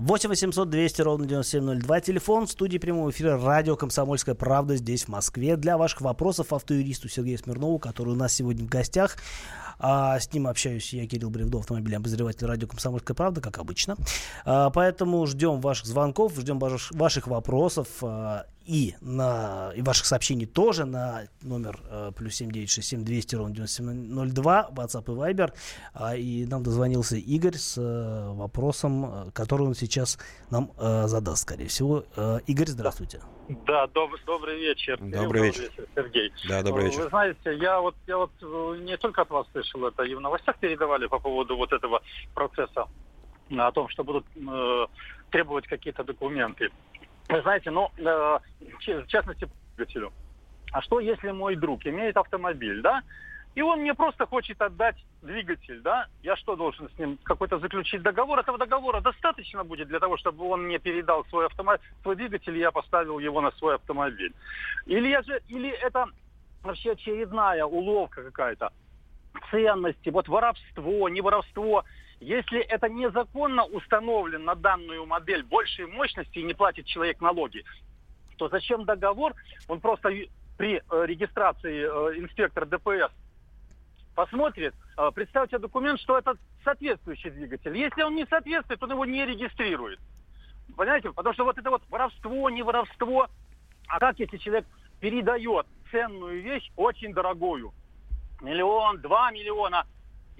8 0.00 0.30
800 0.30 0.70
200 0.70 1.02
ровно 1.02 1.26
9702. 1.26 2.00
Телефон 2.00 2.46
в 2.46 2.50
студии 2.50 2.78
прямого 2.78 3.10
эфира 3.10 3.38
радио 3.38 3.76
«Комсомольская 3.76 4.34
правда» 4.34 4.76
здесь, 4.76 5.04
в 5.04 5.08
Москве. 5.08 5.58
Для 5.58 5.76
ваших 5.76 6.00
вопросов 6.00 6.54
автоюристу 6.54 7.10
Сергею 7.10 7.36
Смирнову, 7.36 7.78
который 7.78 8.14
у 8.14 8.16
нас 8.16 8.32
сегодня 8.32 8.64
в 8.64 8.68
гостях. 8.70 9.18
А 9.78 10.18
с 10.18 10.32
ним 10.32 10.46
общаюсь 10.46 10.90
я, 10.94 11.06
Кирилл 11.06 11.28
Бревдо, 11.28 11.58
автомобильный 11.58 11.98
обозреватель 11.98 12.46
радио 12.46 12.66
«Комсомольская 12.66 13.14
правда», 13.14 13.42
как 13.42 13.58
обычно. 13.58 13.96
А, 14.46 14.70
поэтому 14.70 15.26
ждем 15.26 15.60
ваших 15.60 15.84
звонков, 15.84 16.34
ждем 16.34 16.58
ваших, 16.58 16.92
ваших 16.92 17.26
вопросов. 17.26 17.88
А, 18.00 18.46
и, 18.70 18.94
на, 19.00 19.72
и 19.74 19.82
ваших 19.82 20.06
сообщений 20.06 20.46
тоже 20.46 20.84
на 20.84 21.22
номер 21.42 21.80
э, 21.90 22.12
плюс 22.16 22.36
7967 22.36 23.04
200 23.04 23.34
ровно 23.34 23.54
9702, 23.54 24.70
WhatsApp 24.70 25.02
и 25.02 25.34
Viber. 25.34 25.52
А, 25.92 26.14
и 26.14 26.46
нам 26.46 26.62
дозвонился 26.62 27.16
Игорь 27.16 27.56
с 27.56 27.76
э, 27.76 28.32
вопросом, 28.32 29.04
э, 29.04 29.30
который 29.32 29.66
он 29.66 29.74
сейчас 29.74 30.20
нам 30.50 30.70
э, 30.78 31.08
задаст, 31.08 31.42
скорее 31.42 31.66
всего. 31.66 32.04
Э, 32.16 32.38
Игорь, 32.46 32.68
здравствуйте. 32.68 33.20
Да, 33.66 33.86
доб- 33.86 34.24
добрый 34.24 34.60
вечер. 34.60 34.98
Добрый 35.00 35.46
вечер. 35.46 35.72
Сергей. 35.96 36.32
Да, 36.48 36.62
добрый 36.62 36.84
вечер. 36.84 37.02
Вы 37.02 37.08
знаете, 37.08 37.56
я 37.56 37.80
вот, 37.80 37.96
я 38.06 38.18
вот 38.18 38.30
э, 38.40 38.76
не 38.82 38.96
только 38.98 39.22
от 39.22 39.30
вас 39.30 39.48
слышал 39.50 39.84
это, 39.84 40.04
и 40.04 40.14
в 40.14 40.20
новостях 40.20 40.56
передавали 40.58 41.08
по 41.08 41.18
поводу 41.18 41.56
вот 41.56 41.72
этого 41.72 42.02
процесса, 42.34 42.86
о 43.50 43.72
том, 43.72 43.88
что 43.88 44.04
будут 44.04 44.26
э, 44.36 44.86
требовать 45.30 45.66
какие-то 45.66 46.04
документы. 46.04 46.70
Вы 47.30 47.42
знаете, 47.42 47.70
ну, 47.70 47.90
э, 47.96 48.38
в 48.60 49.06
частности, 49.06 49.48
двигателю. 49.76 50.12
А 50.72 50.82
что, 50.82 50.98
если 50.98 51.30
мой 51.30 51.54
друг 51.54 51.86
имеет 51.86 52.16
автомобиль, 52.16 52.82
да, 52.82 53.02
и 53.54 53.62
он 53.62 53.80
мне 53.80 53.94
просто 53.94 54.26
хочет 54.26 54.60
отдать 54.60 54.96
двигатель, 55.22 55.80
да, 55.80 56.06
я 56.22 56.36
что 56.36 56.56
должен 56.56 56.88
с 56.88 56.98
ним 56.98 57.18
какой-то 57.22 57.58
заключить 57.58 58.02
договор? 58.02 58.38
Этого 58.38 58.58
договора 58.58 59.00
достаточно 59.00 59.64
будет 59.64 59.88
для 59.88 60.00
того, 60.00 60.16
чтобы 60.16 60.44
он 60.48 60.64
мне 60.64 60.78
передал 60.78 61.24
свой 61.26 61.46
автомобиль, 61.46 61.84
свой 62.02 62.16
двигатель, 62.16 62.56
и 62.56 62.60
я 62.60 62.70
поставил 62.70 63.18
его 63.18 63.40
на 63.40 63.50
свой 63.52 63.76
автомобиль. 63.76 64.32
Или 64.86 65.08
я 65.08 65.22
же, 65.22 65.40
или 65.48 65.70
это 65.70 66.06
вообще 66.62 66.92
очередная 66.92 67.64
уловка 67.64 68.22
какая-то 68.22 68.72
ценности, 69.50 70.10
вот 70.10 70.28
воровство, 70.28 71.08
не 71.08 71.20
воровство. 71.20 71.84
Если 72.20 72.60
это 72.60 72.88
незаконно 72.88 73.64
установлен 73.64 74.44
на 74.44 74.54
данную 74.54 75.06
модель 75.06 75.42
большей 75.42 75.86
мощности 75.86 76.38
и 76.38 76.42
не 76.42 76.52
платит 76.52 76.84
человек 76.84 77.20
налоги, 77.22 77.64
то 78.36 78.48
зачем 78.50 78.84
договор? 78.84 79.34
Он 79.68 79.80
просто 79.80 80.10
при 80.58 80.76
э, 80.76 81.06
регистрации 81.06 81.80
э, 81.82 82.18
инспектор 82.18 82.66
ДПС 82.66 83.10
посмотрит, 84.14 84.74
э, 84.98 85.10
представьте 85.14 85.58
документ, 85.58 85.98
что 86.00 86.18
это 86.18 86.34
соответствующий 86.62 87.30
двигатель. 87.30 87.74
Если 87.74 88.02
он 88.02 88.14
не 88.14 88.26
соответствует, 88.26 88.82
он 88.82 88.90
его 88.90 89.06
не 89.06 89.24
регистрирует. 89.24 89.98
Понимаете? 90.76 91.12
Потому 91.12 91.32
что 91.32 91.44
вот 91.44 91.56
это 91.56 91.70
вот 91.70 91.82
воровство, 91.88 92.50
не 92.50 92.62
воровство. 92.62 93.28
А 93.88 93.98
как 93.98 94.18
если 94.18 94.36
человек 94.36 94.66
передает 95.00 95.66
ценную 95.90 96.42
вещь, 96.42 96.70
очень 96.76 97.14
дорогую, 97.14 97.72
миллион, 98.42 99.00
два 99.00 99.30
миллиона, 99.30 99.86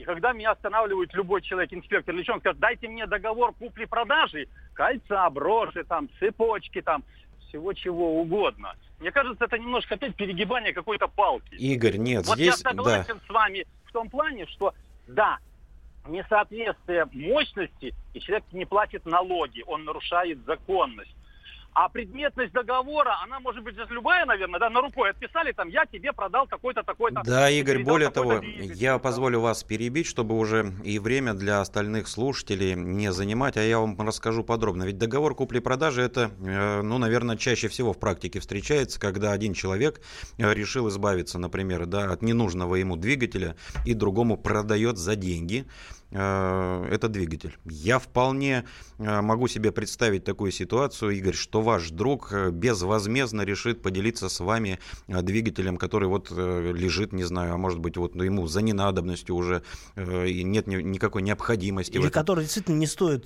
и 0.00 0.04
когда 0.04 0.32
меня 0.32 0.52
останавливает 0.52 1.12
любой 1.12 1.42
человек, 1.42 1.74
инспектор 1.74 2.14
или 2.14 2.28
он 2.30 2.40
скажет, 2.40 2.58
дайте 2.58 2.88
мне 2.88 3.06
договор 3.06 3.52
купли-продажи, 3.52 4.48
кольца, 4.72 5.28
броши, 5.28 5.84
там, 5.84 6.08
цепочки, 6.18 6.80
там, 6.80 7.04
всего 7.46 7.74
чего 7.74 8.18
угодно. 8.18 8.74
Мне 8.98 9.12
кажется, 9.12 9.44
это 9.44 9.58
немножко 9.58 9.96
опять 9.96 10.16
перегибание 10.16 10.72
какой-то 10.72 11.06
палки. 11.06 11.54
Игорь, 11.54 11.98
нет, 11.98 12.26
вот 12.26 12.36
здесь... 12.36 12.46
я 12.46 12.56
согласен 12.56 13.18
да. 13.18 13.26
с 13.26 13.28
вами 13.28 13.66
в 13.84 13.92
том 13.92 14.08
плане, 14.08 14.46
что 14.46 14.72
да, 15.06 15.38
несоответствие 16.08 17.06
мощности, 17.12 17.94
и 18.14 18.20
человек 18.20 18.44
не 18.52 18.64
платит 18.64 19.04
налоги, 19.04 19.62
он 19.66 19.84
нарушает 19.84 20.38
законность. 20.46 21.14
А 21.72 21.88
предметность 21.88 22.52
договора, 22.52 23.14
она 23.22 23.38
может 23.40 23.62
быть 23.62 23.74
здесь 23.74 23.88
любая, 23.90 24.26
наверное, 24.26 24.58
да, 24.58 24.70
на 24.70 24.80
рукой 24.80 25.10
отписали, 25.10 25.52
там, 25.52 25.68
я 25.68 25.86
тебе 25.86 26.12
продал 26.12 26.46
такой-то, 26.46 26.82
такой-то. 26.82 27.22
Да, 27.24 27.48
Игорь, 27.48 27.84
более 27.84 28.10
того, 28.10 28.40
двигатель, 28.40 28.74
я 28.74 28.92
там. 28.92 29.00
позволю 29.00 29.40
вас 29.40 29.62
перебить, 29.62 30.06
чтобы 30.06 30.36
уже 30.36 30.72
и 30.82 30.98
время 30.98 31.34
для 31.34 31.60
остальных 31.60 32.08
слушателей 32.08 32.74
не 32.74 33.12
занимать, 33.12 33.56
а 33.56 33.62
я 33.62 33.78
вам 33.78 34.00
расскажу 34.00 34.42
подробно. 34.42 34.82
Ведь 34.82 34.98
договор 34.98 35.34
купли-продажи 35.34 36.02
это, 36.02 36.30
э, 36.40 36.82
ну, 36.82 36.98
наверное, 36.98 37.36
чаще 37.36 37.68
всего 37.68 37.92
в 37.92 38.00
практике 38.00 38.40
встречается, 38.40 38.98
когда 38.98 39.30
один 39.30 39.54
человек 39.54 40.00
э, 40.38 40.52
решил 40.52 40.88
избавиться, 40.88 41.38
например, 41.38 41.86
да, 41.86 42.10
от 42.10 42.22
ненужного 42.22 42.74
ему 42.74 42.96
двигателя 42.96 43.56
и 43.86 43.94
другому 43.94 44.36
продает 44.36 44.98
за 44.98 45.14
деньги 45.14 45.66
э, 46.10 46.88
этот 46.90 47.12
двигатель. 47.12 47.56
Я 47.64 47.98
вполне 47.98 48.64
э, 48.98 49.20
могу 49.20 49.48
себе 49.48 49.72
представить 49.72 50.24
такую 50.24 50.52
ситуацию, 50.52 51.12
Игорь, 51.12 51.34
что 51.34 51.62
ваш 51.62 51.90
друг 51.90 52.32
э, 52.32 52.50
безвозмездно 52.50 53.42
решит 53.42 53.82
поделиться 53.82 54.28
с 54.28 54.40
вами 54.40 54.78
двигателем, 55.08 55.76
который 55.76 56.08
вот 56.08 56.30
лежит, 56.30 57.12
не 57.12 57.24
знаю, 57.24 57.54
а 57.54 57.56
может 57.56 57.78
быть 57.78 57.96
вот 57.96 58.14
ну, 58.14 58.22
ему 58.24 58.46
за 58.46 58.62
ненадобностью 58.62 59.34
уже 59.34 59.62
и 59.96 60.42
нет 60.42 60.66
ни- 60.66 60.82
никакой 60.82 61.22
необходимости. 61.22 61.96
Или 61.96 62.08
который 62.08 62.44
действительно 62.44 62.76
не 62.76 62.86
стоит 62.86 63.24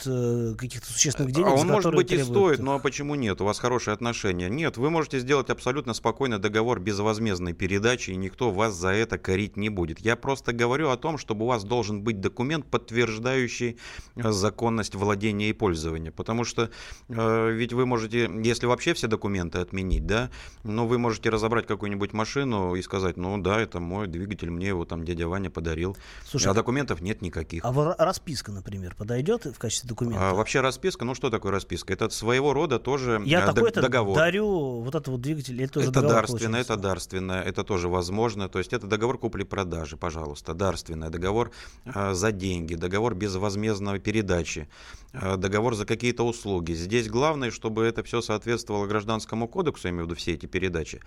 каких-то 0.58 0.86
существенных 0.92 1.32
денег, 1.32 1.48
А 1.48 1.56
за 1.56 1.62
он 1.62 1.68
может 1.68 1.94
быть 1.94 2.12
и 2.12 2.16
требуют- 2.16 2.26
стоит, 2.26 2.58
но 2.60 2.74
а 2.74 2.78
почему 2.78 3.14
нет? 3.14 3.40
У 3.40 3.44
вас 3.44 3.58
хорошие 3.58 3.94
отношения. 3.94 4.48
Нет, 4.48 4.76
вы 4.76 4.90
можете 4.90 5.18
сделать 5.18 5.50
абсолютно 5.50 5.94
спокойно 5.94 6.38
договор 6.38 6.80
безвозмездной 6.80 7.52
передачи, 7.52 8.10
и 8.10 8.16
никто 8.16 8.50
вас 8.50 8.74
за 8.74 8.88
это 8.88 9.18
корить 9.18 9.56
не 9.56 9.68
будет. 9.68 10.00
Я 10.00 10.16
просто 10.16 10.52
говорю 10.52 10.90
о 10.90 10.96
том, 10.96 11.18
чтобы 11.18 11.44
у 11.44 11.48
вас 11.48 11.64
должен 11.64 12.02
быть 12.02 12.20
документ, 12.20 12.66
подтверждающий 12.74 13.78
э, 14.16 14.32
законность 14.32 14.96
владения 14.96 15.50
и 15.50 15.52
пользования. 15.52 16.10
Потому 16.10 16.42
что 16.42 16.70
э, 17.08 17.50
ведь 17.52 17.72
вы 17.72 17.86
можете, 17.86 18.28
если 18.42 18.66
вообще 18.66 18.94
все 18.94 19.06
документы 19.06 19.58
отменить, 19.58 20.06
да, 20.06 20.30
но 20.64 20.88
вы 20.88 20.98
можете 20.98 21.30
разобрать 21.30 21.68
какую-нибудь 21.68 22.12
машину 22.12 22.74
и 22.74 22.82
сказать, 22.82 23.16
ну 23.16 23.38
да, 23.38 23.60
это 23.60 23.78
мой 23.78 24.08
двигатель, 24.08 24.50
мне 24.50 24.68
его 24.68 24.84
там 24.84 25.04
дядя 25.04 25.28
Ваня 25.28 25.50
подарил. 25.50 25.96
Слушай, 26.24 26.48
а 26.48 26.54
документов 26.54 27.00
нет 27.00 27.22
никаких. 27.22 27.64
а 27.64 28.04
расписка, 28.04 28.50
например, 28.50 28.96
подойдет 28.96 29.44
в 29.44 29.58
качестве 29.58 29.88
документа? 29.88 30.30
А, 30.30 30.34
вообще 30.34 30.60
расписка, 30.60 31.04
ну 31.04 31.14
что 31.14 31.30
такое 31.30 31.52
расписка? 31.52 31.92
Это 31.92 32.08
своего 32.08 32.52
рода 32.52 32.80
тоже 32.80 33.22
Я 33.24 33.44
э, 33.44 33.46
д- 33.46 33.52
такой-то 33.52 33.82
договор. 33.82 34.16
дарю 34.16 34.80
вот 34.80 34.94
этот 34.96 35.08
вот 35.08 35.20
двигатель. 35.20 35.62
Это, 35.62 35.74
тоже 35.74 35.90
это 35.90 36.00
договор 36.00 36.22
дарственное, 36.22 36.60
это 36.62 36.76
дарственное, 36.76 37.42
это 37.42 37.62
тоже 37.62 37.88
возможно. 37.88 38.48
То 38.48 38.58
есть 38.58 38.72
это 38.72 38.88
договор 38.88 39.18
купли-продажи, 39.18 39.96
пожалуйста, 39.96 40.54
дарственное, 40.54 41.10
договор 41.10 41.52
э, 41.84 42.14
за 42.14 42.32
деньги, 42.32 42.63
договор 42.72 43.14
безвозмездной 43.14 43.98
передачи, 44.00 44.66
э, 45.12 45.36
договор 45.36 45.74
за 45.74 45.84
какие-то 45.84 46.24
услуги. 46.26 46.72
Здесь 46.72 47.08
главное, 47.08 47.50
чтобы 47.50 47.84
это 47.84 48.02
все 48.02 48.22
соответствовало 48.22 48.86
гражданскому 48.86 49.46
кодексу, 49.46 49.88
я 49.88 49.90
имею 49.90 50.04
в 50.06 50.08
виду 50.08 50.18
все 50.18 50.32
эти 50.32 50.46
передачи. 50.46 51.00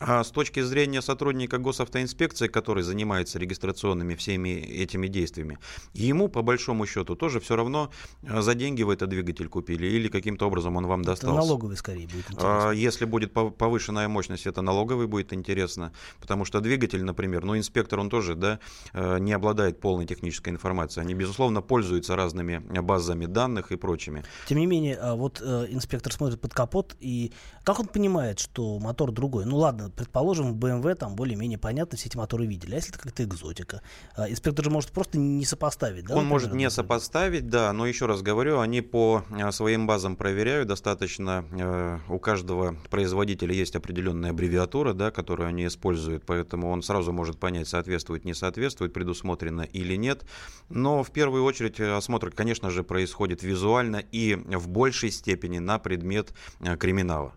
А 0.00 0.24
с 0.24 0.30
точки 0.30 0.60
зрения 0.62 1.00
сотрудника 1.02 1.58
госавтоинспекции, 1.58 2.48
который 2.48 2.82
занимается 2.82 3.38
регистрационными 3.38 4.16
всеми 4.16 4.48
этими 4.48 5.06
действиями, 5.06 5.58
ему 5.92 6.28
по 6.28 6.42
большому 6.42 6.86
счету 6.86 7.14
тоже 7.14 7.38
все 7.38 7.54
равно 7.54 7.90
э, 8.22 8.40
за 8.42 8.54
деньги 8.54 8.82
вы 8.82 8.94
этот 8.94 9.08
двигатель 9.10 9.48
купили 9.48 9.86
или 9.86 10.08
каким-то 10.08 10.46
образом 10.46 10.76
он 10.76 10.86
вам 10.86 11.00
Это 11.02 11.10
достался. 11.10 11.36
налоговый 11.36 11.76
скорее 11.76 12.06
будет 12.06 12.24
интересно. 12.30 12.70
А, 12.70 12.72
Если 12.72 13.04
будет 13.04 13.32
пов- 13.32 13.52
повышенная 13.52 14.08
мощность, 14.08 14.46
это 14.46 14.62
налоговый 14.62 15.06
будет 15.06 15.32
интересно, 15.32 15.92
потому 16.20 16.44
что 16.44 16.60
двигатель, 16.60 17.04
например, 17.04 17.44
ну 17.44 17.56
инспектор 17.56 18.00
он 18.00 18.08
тоже, 18.10 18.34
да, 18.34 18.58
э, 18.94 19.18
не 19.18 19.32
обладает 19.32 19.80
полной 19.80 20.06
технической 20.06 20.52
информацией. 20.52 21.03
Они 21.04 21.14
безусловно 21.14 21.60
пользуются 21.60 22.16
разными 22.16 22.58
базами 22.80 23.26
данных 23.26 23.72
и 23.72 23.76
прочими. 23.76 24.24
Тем 24.46 24.58
не 24.58 24.66
менее, 24.66 24.96
а, 24.96 25.14
вот 25.14 25.40
э, 25.44 25.66
инспектор 25.68 26.12
смотрит 26.12 26.40
под 26.40 26.54
капот, 26.54 26.96
и 26.98 27.32
как 27.62 27.78
он 27.78 27.86
понимает, 27.86 28.38
что 28.38 28.78
мотор 28.78 29.12
другой? 29.12 29.44
Ну 29.44 29.56
ладно, 29.56 29.90
предположим, 29.90 30.52
в 30.52 30.56
BMW 30.56 30.94
там 30.94 31.14
более-менее 31.14 31.58
понятно, 31.58 31.98
все 31.98 32.08
эти 32.08 32.16
моторы 32.16 32.46
видели. 32.46 32.72
А 32.72 32.76
если 32.76 32.90
это 32.90 32.98
как-то 32.98 33.24
экзотика? 33.24 33.82
А, 34.16 34.30
инспектор 34.30 34.64
же 34.64 34.70
может 34.70 34.90
просто 34.92 35.18
не 35.18 35.44
сопоставить, 35.44 36.06
да? 36.06 36.16
Он 36.16 36.24
может 36.24 36.48
например, 36.48 36.58
не 36.58 36.64
например? 36.66 36.70
сопоставить, 36.70 37.48
да, 37.48 37.72
но 37.72 37.86
еще 37.86 38.06
раз 38.06 38.22
говорю, 38.22 38.60
они 38.60 38.80
по 38.80 39.24
э, 39.30 39.50
своим 39.52 39.86
базам 39.86 40.16
проверяют, 40.16 40.68
достаточно 40.68 41.44
э, 41.52 41.98
у 42.08 42.18
каждого 42.18 42.76
производителя 42.90 43.54
есть 43.54 43.76
определенная 43.76 44.30
аббревиатура, 44.30 44.92
да, 44.94 45.10
которую 45.10 45.48
они 45.48 45.66
используют, 45.66 46.24
поэтому 46.24 46.70
он 46.70 46.82
сразу 46.82 47.12
может 47.12 47.38
понять, 47.38 47.68
соответствует, 47.68 48.24
не 48.24 48.34
соответствует, 48.34 48.92
предусмотрено 48.92 49.62
или 49.62 49.96
нет. 49.96 50.24
Но 50.68 50.93
в 51.02 51.10
первую 51.10 51.44
очередь 51.44 51.80
э, 51.80 51.96
осмотр, 51.96 52.30
конечно 52.30 52.70
же, 52.70 52.84
происходит 52.84 53.42
визуально 53.42 54.02
и 54.12 54.34
в 54.34 54.68
большей 54.68 55.10
степени 55.10 55.58
на 55.58 55.78
предмет 55.78 56.32
э, 56.60 56.76
криминала. 56.76 57.34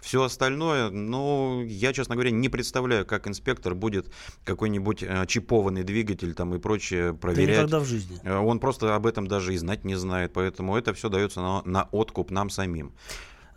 Все 0.00 0.22
остальное, 0.22 0.90
ну, 0.90 1.62
я, 1.64 1.94
честно 1.94 2.14
говоря, 2.14 2.30
не 2.30 2.50
представляю, 2.50 3.06
как 3.06 3.26
инспектор 3.26 3.74
будет 3.74 4.12
какой-нибудь 4.44 5.02
э, 5.02 5.24
чипованный 5.26 5.82
двигатель 5.82 6.34
там 6.34 6.54
и 6.54 6.58
прочее 6.58 7.14
проверять. 7.14 7.56
Да 7.56 7.62
никогда 7.62 7.80
в 7.80 7.86
жизни. 7.86 8.28
Он 8.28 8.58
просто 8.58 8.94
об 8.94 9.06
этом 9.06 9.26
даже 9.26 9.54
и 9.54 9.56
знать 9.56 9.84
не 9.84 9.94
знает, 9.94 10.32
поэтому 10.34 10.76
это 10.76 10.92
все 10.92 11.08
дается 11.08 11.40
на, 11.40 11.62
на 11.64 11.88
откуп 11.90 12.30
нам 12.30 12.50
самим. 12.50 12.92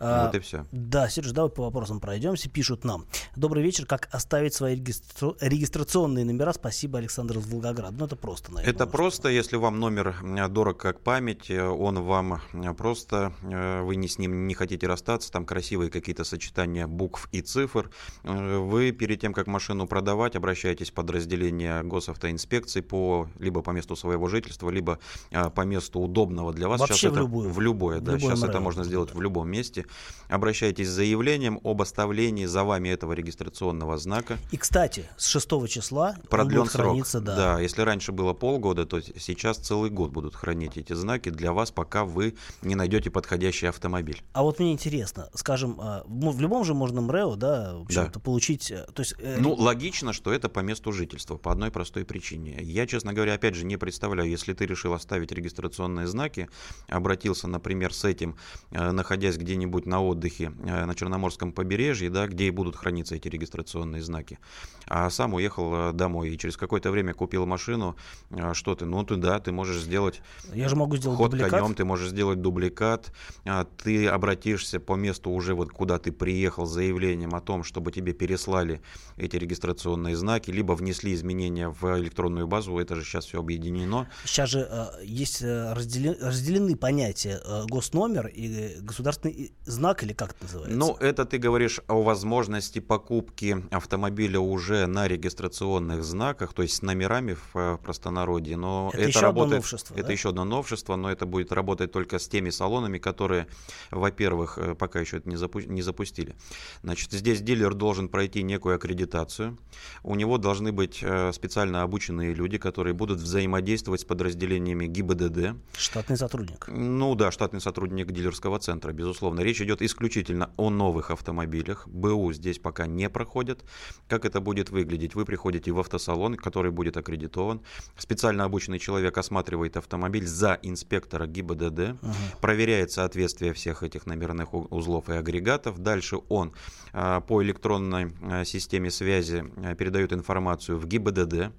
А, 0.00 0.26
вот 0.26 0.34
и 0.34 0.38
все. 0.38 0.64
Да, 0.70 1.08
Сереж, 1.08 1.32
давай 1.32 1.50
по 1.50 1.62
вопросам 1.62 2.00
пройдемся. 2.00 2.48
Пишут 2.48 2.84
нам. 2.84 3.06
Добрый 3.34 3.62
вечер. 3.62 3.84
Как 3.86 4.08
оставить 4.12 4.54
свои 4.54 4.76
регистра... 4.76 5.34
регистрационные 5.40 6.24
номера? 6.24 6.52
Спасибо, 6.52 6.98
Александр 6.98 7.38
из 7.38 7.46
Волгограда. 7.46 7.96
Ну, 7.98 8.06
это 8.06 8.16
просто, 8.16 8.52
наверное. 8.52 8.74
Это 8.74 8.86
просто, 8.86 9.28
если 9.28 9.56
вам 9.56 9.80
номер 9.80 10.16
дорог 10.50 10.78
как 10.78 11.00
память, 11.00 11.50
э, 11.50 11.66
он 11.66 12.02
вам 12.02 12.40
э, 12.52 12.72
просто, 12.74 13.32
э, 13.42 13.82
вы 13.82 13.96
не 13.96 14.08
с 14.08 14.18
ним 14.18 14.46
не 14.46 14.54
хотите 14.54 14.86
расстаться, 14.86 15.32
там 15.32 15.44
красивые 15.44 15.90
какие-то 15.90 16.24
сочетания 16.24 16.86
букв 16.86 17.28
и 17.32 17.40
цифр. 17.40 17.90
Вы 18.22 18.92
перед 18.92 19.20
тем, 19.20 19.32
как 19.32 19.46
машину 19.46 19.86
продавать, 19.86 20.36
обращаетесь 20.36 20.90
в 20.90 20.94
подразделение 20.94 21.82
госавтоинспекции 21.82 22.82
по, 22.82 23.28
либо 23.38 23.62
по 23.62 23.70
месту 23.70 23.96
своего 23.96 24.28
жительства, 24.28 24.70
либо 24.70 24.98
по 25.30 25.62
месту 25.62 26.00
удобного 26.00 26.52
для 26.52 26.68
вас. 26.68 26.80
Вообще 26.80 26.94
Сейчас 26.94 27.10
в 27.10 27.14
это, 27.14 27.20
любую. 27.22 27.50
В 27.50 27.60
любое, 27.60 27.98
в 27.98 28.02
да. 28.02 28.12
Любое 28.12 28.36
Сейчас 28.36 28.48
это 28.48 28.60
можно 28.60 28.84
сделать 28.84 29.12
в 29.12 29.20
любом 29.20 29.48
месте 29.50 29.86
обращайтесь 30.28 30.88
с 30.88 30.92
заявлением 30.92 31.60
об 31.64 31.82
оставлении 31.82 32.46
за 32.46 32.64
вами 32.64 32.90
этого 32.90 33.12
регистрационного 33.12 33.98
знака. 33.98 34.38
И, 34.52 34.56
кстати, 34.56 35.08
с 35.16 35.26
6 35.26 35.68
числа 35.68 36.16
продлен 36.28 36.66
срок. 36.66 36.86
Храниться, 36.86 37.20
да. 37.20 37.36
да, 37.36 37.60
если 37.60 37.82
раньше 37.82 38.12
было 38.12 38.34
полгода, 38.34 38.86
то 38.86 39.00
сейчас 39.00 39.58
целый 39.58 39.90
год 39.90 40.10
будут 40.10 40.34
хранить 40.34 40.76
эти 40.76 40.92
знаки 40.92 41.30
для 41.30 41.52
вас, 41.52 41.70
пока 41.70 42.04
вы 42.04 42.34
не 42.62 42.74
найдете 42.74 43.10
подходящий 43.10 43.66
автомобиль. 43.66 44.22
А 44.32 44.42
вот 44.42 44.58
мне 44.58 44.72
интересно, 44.72 45.30
скажем, 45.34 45.78
а, 45.80 46.04
в 46.06 46.40
любом 46.40 46.64
же 46.64 46.74
можно 46.74 47.00
МРЭО, 47.00 47.36
да, 47.36 47.76
в 47.76 47.82
общем-то, 47.82 48.14
да. 48.14 48.20
получить... 48.20 48.70
Э, 48.70 48.86
то 48.92 49.00
есть, 49.00 49.14
э, 49.18 49.38
ну, 49.40 49.54
логично, 49.54 50.12
что 50.12 50.32
это 50.32 50.48
по 50.48 50.60
месту 50.60 50.92
жительства, 50.92 51.36
по 51.36 51.52
одной 51.52 51.70
простой 51.70 52.04
причине. 52.04 52.58
Я, 52.60 52.86
честно 52.86 53.12
говоря, 53.12 53.34
опять 53.34 53.54
же, 53.54 53.64
не 53.64 53.76
представляю, 53.76 54.28
если 54.28 54.52
ты 54.52 54.66
решил 54.66 54.92
оставить 54.92 55.32
регистрационные 55.32 56.06
знаки, 56.06 56.48
обратился, 56.88 57.48
например, 57.48 57.92
с 57.94 58.04
этим, 58.04 58.36
э, 58.70 58.90
находясь 58.90 59.36
где-нибудь 59.36 59.77
на 59.86 60.02
отдыхе, 60.02 60.52
э, 60.64 60.84
на 60.84 60.94
Черноморском 60.94 61.52
побережье, 61.52 62.10
да, 62.10 62.26
где 62.26 62.46
и 62.46 62.50
будут 62.50 62.76
храниться 62.76 63.14
эти 63.14 63.28
регистрационные 63.28 64.02
знаки. 64.02 64.38
А 64.86 65.10
сам 65.10 65.34
уехал 65.34 65.90
э, 65.90 65.92
домой 65.92 66.30
и 66.30 66.38
через 66.38 66.56
какое-то 66.56 66.90
время 66.90 67.14
купил 67.14 67.46
машину. 67.46 67.96
Э, 68.30 68.54
что 68.54 68.74
ты? 68.74 68.84
Ну, 68.84 69.02
ты 69.04 69.16
да, 69.16 69.38
ты 69.40 69.52
можешь 69.52 69.82
сделать 69.82 70.22
Я 70.52 70.68
же 70.68 70.76
могу 70.76 70.96
сделать 70.96 71.18
ход 71.18 71.30
дубликат. 71.30 71.60
конем, 71.60 71.74
ты 71.74 71.84
можешь 71.84 72.10
сделать 72.10 72.40
дубликат. 72.40 73.12
А 73.44 73.64
ты 73.64 74.06
обратишься 74.06 74.80
по 74.80 74.94
месту 74.94 75.30
уже 75.30 75.54
вот 75.54 75.70
куда 75.70 75.98
ты 75.98 76.12
приехал 76.12 76.66
с 76.66 76.72
заявлением 76.72 77.34
о 77.34 77.40
том, 77.40 77.64
чтобы 77.64 77.92
тебе 77.92 78.12
переслали 78.12 78.80
эти 79.16 79.36
регистрационные 79.36 80.16
знаки, 80.16 80.50
либо 80.50 80.72
внесли 80.72 81.14
изменения 81.14 81.68
в 81.68 81.98
электронную 81.98 82.46
базу. 82.46 82.78
Это 82.78 82.94
же 82.96 83.04
сейчас 83.04 83.26
все 83.26 83.40
объединено. 83.40 84.08
Сейчас 84.24 84.50
же 84.50 84.66
э, 84.70 85.04
есть 85.04 85.42
разделены, 85.42 86.16
разделены 86.20 86.76
понятия 86.76 87.40
э, 87.44 87.64
госномер 87.66 88.28
и 88.28 88.76
государственный 88.80 89.52
знак 89.68 90.02
или 90.02 90.12
как 90.12 90.32
это 90.32 90.44
называется? 90.44 90.76
Ну, 90.76 90.96
это 91.00 91.24
ты 91.24 91.38
говоришь 91.38 91.80
о 91.86 92.02
возможности 92.02 92.80
покупки 92.80 93.64
автомобиля 93.70 94.40
уже 94.40 94.86
на 94.86 95.06
регистрационных 95.06 96.02
знаках, 96.02 96.52
то 96.54 96.62
есть 96.62 96.76
с 96.76 96.82
номерами 96.82 97.34
в 97.34 97.56
э, 97.56 97.78
простонародье. 97.82 98.56
Но 98.56 98.90
это, 98.92 99.02
это 99.02 99.08
еще 99.08 99.20
работает, 99.20 99.46
одно 99.46 99.56
новшество. 99.56 99.94
Это 99.94 100.06
да? 100.06 100.12
еще 100.12 100.28
одно 100.30 100.44
новшество, 100.44 100.96
но 100.96 101.10
это 101.10 101.26
будет 101.26 101.52
работать 101.52 101.92
только 101.92 102.18
с 102.18 102.28
теми 102.28 102.50
салонами, 102.50 102.98
которые, 102.98 103.46
во-первых, 103.90 104.58
э, 104.58 104.74
пока 104.74 105.00
еще 105.00 105.18
это 105.18 105.28
не, 105.28 105.36
запу- 105.36 105.66
не 105.66 105.82
запустили. 105.82 106.34
Значит, 106.82 107.12
здесь 107.12 107.40
дилер 107.40 107.74
должен 107.74 108.08
пройти 108.08 108.42
некую 108.42 108.76
аккредитацию. 108.76 109.58
У 110.02 110.14
него 110.14 110.38
должны 110.38 110.72
быть 110.72 111.00
э, 111.02 111.32
специально 111.32 111.82
обученные 111.82 112.34
люди, 112.34 112.58
которые 112.58 112.94
будут 112.94 113.18
взаимодействовать 113.18 114.00
с 114.00 114.04
подразделениями 114.04 114.86
ГИБДД. 114.86 115.56
Штатный 115.76 116.16
сотрудник. 116.16 116.66
Ну 116.68 117.14
да, 117.14 117.30
штатный 117.30 117.60
сотрудник 117.60 118.10
дилерского 118.10 118.58
центра, 118.58 118.92
безусловно. 118.92 119.40
Речь 119.40 119.57
идет 119.60 119.82
исключительно 119.82 120.50
о 120.56 120.70
новых 120.70 121.10
автомобилях. 121.10 121.86
БУ 121.88 122.32
здесь 122.32 122.58
пока 122.58 122.86
не 122.86 123.08
проходят. 123.08 123.64
Как 124.08 124.24
это 124.24 124.40
будет 124.40 124.70
выглядеть? 124.70 125.14
Вы 125.14 125.24
приходите 125.24 125.72
в 125.72 125.78
автосалон, 125.78 126.36
который 126.36 126.70
будет 126.70 126.96
аккредитован. 126.96 127.60
Специально 127.96 128.44
обученный 128.44 128.78
человек 128.78 129.16
осматривает 129.18 129.76
автомобиль 129.76 130.26
за 130.26 130.58
инспектора 130.62 131.26
ГИБДД, 131.26 131.78
угу. 132.02 132.12
проверяет 132.40 132.90
соответствие 132.90 133.52
всех 133.52 133.82
этих 133.82 134.06
номерных 134.06 134.54
узлов 134.54 135.08
и 135.08 135.12
агрегатов. 135.12 135.78
Дальше 135.78 136.18
он 136.28 136.52
а, 136.92 137.20
по 137.20 137.42
электронной 137.42 138.12
а, 138.22 138.44
системе 138.44 138.90
связи 138.90 139.44
а, 139.56 139.74
передает 139.74 140.12
информацию 140.12 140.78
в 140.78 140.86
ГИБДД. 140.86 141.52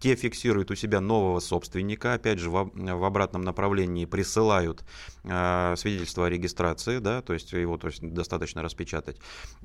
Те 0.00 0.14
фиксируют 0.14 0.70
у 0.70 0.74
себя 0.74 1.00
нового 1.00 1.40
собственника, 1.40 2.14
опять 2.14 2.38
же, 2.38 2.48
в, 2.50 2.70
в 2.74 3.04
обратном 3.04 3.42
направлении 3.42 4.06
присылают 4.06 4.82
э, 5.24 5.74
свидетельство 5.76 6.26
о 6.26 6.30
регистрации, 6.30 6.98
да, 6.98 7.20
то 7.20 7.34
есть 7.34 7.52
его 7.52 7.76
то 7.76 7.88
есть, 7.88 8.02
достаточно 8.02 8.62
распечатать. 8.62 9.18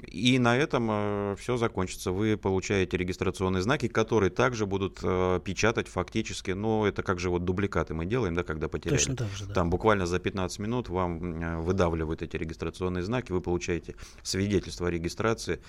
И 0.05 0.37
на 0.37 0.57
этом 0.57 0.89
э, 0.91 1.35
все 1.39 1.55
закончится. 1.55 2.11
Вы 2.11 2.35
получаете 2.35 2.97
регистрационные 2.97 3.61
знаки, 3.61 3.87
которые 3.87 4.29
также 4.29 4.65
будут 4.65 4.99
э, 5.01 5.39
печатать 5.43 5.87
фактически, 5.87 6.51
ну, 6.51 6.83
это 6.83 7.01
как 7.01 7.19
же 7.19 7.29
вот 7.29 7.45
дубликаты 7.45 7.93
мы 7.93 8.05
делаем, 8.05 8.35
да, 8.35 8.43
когда 8.43 8.67
потеряли. 8.67 8.97
Точно 8.97 9.15
так 9.15 9.29
же, 9.29 9.45
да. 9.45 9.53
Там 9.53 9.69
буквально 9.69 10.05
за 10.05 10.19
15 10.19 10.59
минут 10.59 10.89
вам 10.89 11.63
выдавливают 11.63 12.21
эти 12.21 12.35
регистрационные 12.35 13.03
знаки, 13.03 13.31
вы 13.31 13.39
получаете 13.39 13.95
свидетельство 14.21 14.89
о 14.89 14.91
регистрации, 14.91 15.61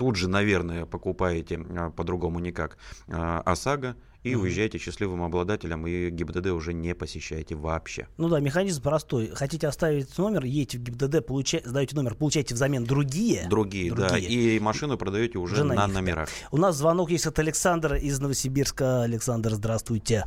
тут 0.00 0.16
же, 0.16 0.30
наверное, 0.30 0.86
покупаете 0.86 1.60
а, 1.76 1.90
по-другому 1.90 2.38
никак 2.38 2.78
а, 3.12 3.42
ОСАГО, 3.44 3.96
и 4.22 4.34
угу. 4.34 4.44
уезжаете 4.44 4.78
счастливым 4.78 5.22
обладателем, 5.22 5.86
и 5.86 6.08
ГИБДД 6.08 6.46
уже 6.46 6.72
не 6.72 6.94
посещаете 6.94 7.54
вообще. 7.54 8.08
Ну 8.16 8.30
да, 8.30 8.40
механизм 8.40 8.82
простой. 8.82 9.28
Хотите 9.34 9.68
оставить 9.68 10.16
номер, 10.16 10.44
едете 10.44 10.78
в 10.78 10.80
ГИБДД, 10.84 11.26
получаете, 11.26 11.68
сдаете 11.68 11.96
номер, 11.96 12.14
получаете 12.14 12.54
взамен 12.54 12.84
другие. 12.84 13.46
Другие, 13.46 13.92
другие. 13.92 14.08
да, 14.08 14.16
и 14.16 14.58
машину 14.58 14.96
продаете 14.96 15.36
уже, 15.36 15.56
уже 15.56 15.64
на, 15.64 15.74
на 15.74 15.86
них, 15.86 15.94
номерах. 15.94 16.30
Да. 16.30 16.48
У 16.50 16.56
нас 16.56 16.76
звонок 16.76 17.10
есть 17.10 17.26
от 17.26 17.38
Александра 17.38 17.98
из 17.98 18.18
Новосибирска. 18.20 19.02
Александр, 19.02 19.50
здравствуйте. 19.50 20.24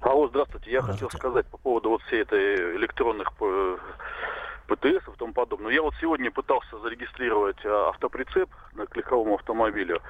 Алло, 0.00 0.28
здравствуйте. 0.28 0.70
Я 0.70 0.80
здравствуйте. 0.82 1.10
хотел 1.10 1.18
сказать 1.18 1.46
по 1.46 1.58
поводу 1.58 1.90
вот 1.90 2.02
всей 2.02 2.22
этой 2.22 2.76
электронных 2.76 3.32
э, 3.40 3.76
ПТС 4.74 5.06
и 5.08 5.18
тому 5.18 5.32
подобное. 5.32 5.72
Я 5.72 5.82
вот 5.82 5.94
сегодня 6.00 6.30
пытался 6.30 6.78
зарегистрировать 6.78 7.58
а, 7.64 7.90
автоприцеп 7.90 8.48
на 8.74 8.86
легковом 8.94 9.34
автомобиле, 9.34 10.00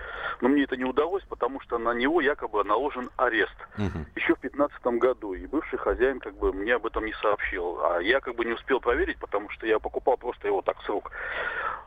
но 0.41 0.49
мне 0.49 0.65
это 0.65 0.77
не 0.77 0.85
удалось, 0.85 1.25
потому 1.25 1.61
что 1.61 1.79
на 1.79 1.93
него 1.93 2.21
якобы 2.21 2.63
наложен 2.65 3.11
арест. 3.17 3.57
Угу. 3.77 4.07
Еще 4.15 4.35
в 4.35 4.41
2015 4.41 4.87
году. 4.99 5.35
И 5.35 5.47
бывший 5.47 5.79
хозяин 5.79 6.21
как 6.21 6.35
бы 6.37 6.53
мне 6.53 6.75
об 6.75 6.87
этом 6.87 7.05
не 7.05 7.13
сообщил. 7.15 7.79
А 7.83 7.99
я 8.01 8.21
как 8.21 8.37
бы 8.37 8.45
не 8.45 8.53
успел 8.53 8.81
проверить, 8.81 9.19
потому 9.19 9.51
что 9.51 9.67
я 9.67 9.79
покупал 9.79 10.17
просто 10.17 10.47
его 10.47 10.63
так 10.63 10.81
с 10.83 10.89
рук. 10.89 11.11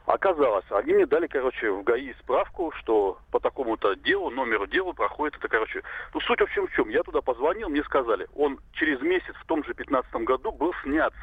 Оказалось, 0.05 0.65
они 0.69 0.93
мне 0.93 1.07
дали, 1.07 1.25
короче, 1.25 1.71
в 1.71 1.83
ГАИ 1.83 2.13
справку, 2.19 2.71
что 2.79 3.17
по 3.31 3.39
такому-то 3.39 3.95
делу, 3.95 4.29
номеру 4.29 4.67
дела 4.67 4.93
проходит 4.93 5.37
это, 5.37 5.47
короче... 5.47 5.81
Ну, 6.13 6.19
суть 6.21 6.39
в 6.39 6.43
общем 6.43 6.67
в 6.67 6.71
чем. 6.73 6.89
Я 6.89 7.01
туда 7.01 7.21
позвонил, 7.21 7.69
мне 7.69 7.83
сказали, 7.83 8.27
он 8.35 8.59
через 8.73 9.01
месяц 9.01 9.33
в 9.41 9.45
том 9.47 9.63
же 9.63 9.73
15 9.73 10.13
году 10.23 10.51
был 10.51 10.73
снят 10.83 11.13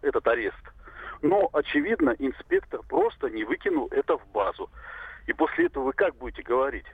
этот 0.00 0.26
арест. 0.26 0.56
Но, 1.22 1.48
очевидно, 1.52 2.14
инспектор 2.18 2.80
просто 2.88 3.28
не 3.28 3.44
выкинул 3.44 3.88
это 3.90 4.16
в 4.16 4.26
базу. 4.28 4.70
И 5.26 5.32
после 5.32 5.66
этого 5.66 5.84
вы 5.84 5.92
как 5.92 6.16
будете 6.16 6.42
говорить? 6.42 6.86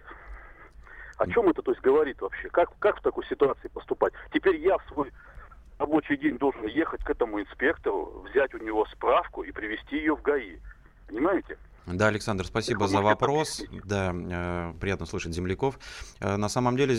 О 1.18 1.26
чем 1.28 1.48
это 1.48 1.62
то 1.62 1.70
есть 1.70 1.82
говорит 1.82 2.20
вообще? 2.20 2.48
Как, 2.48 2.76
как 2.78 2.98
в 2.98 3.02
такой 3.02 3.24
ситуации 3.26 3.68
поступать? 3.68 4.12
Теперь 4.32 4.56
я 4.56 4.76
в 4.78 4.84
свой 4.92 5.12
рабочий 5.78 6.16
день 6.16 6.38
должен 6.38 6.66
ехать 6.66 7.02
к 7.04 7.10
этому 7.10 7.40
инспектору, 7.40 8.26
взять 8.28 8.54
у 8.54 8.58
него 8.58 8.84
справку 8.86 9.42
и 9.42 9.52
привести 9.52 9.96
ее 9.96 10.16
в 10.16 10.22
ГАИ. 10.22 10.58
Понимаете? 11.08 11.56
Да, 11.86 12.08
Александр, 12.08 12.44
спасибо 12.44 12.88
за 12.88 13.00
вопрос. 13.00 13.62
Да, 13.84 14.12
э, 14.12 14.72
приятно 14.80 15.06
слышать 15.06 15.32
земляков. 15.32 15.78
Э, 16.20 16.36
на 16.36 16.48
самом 16.48 16.76
деле 16.76 16.96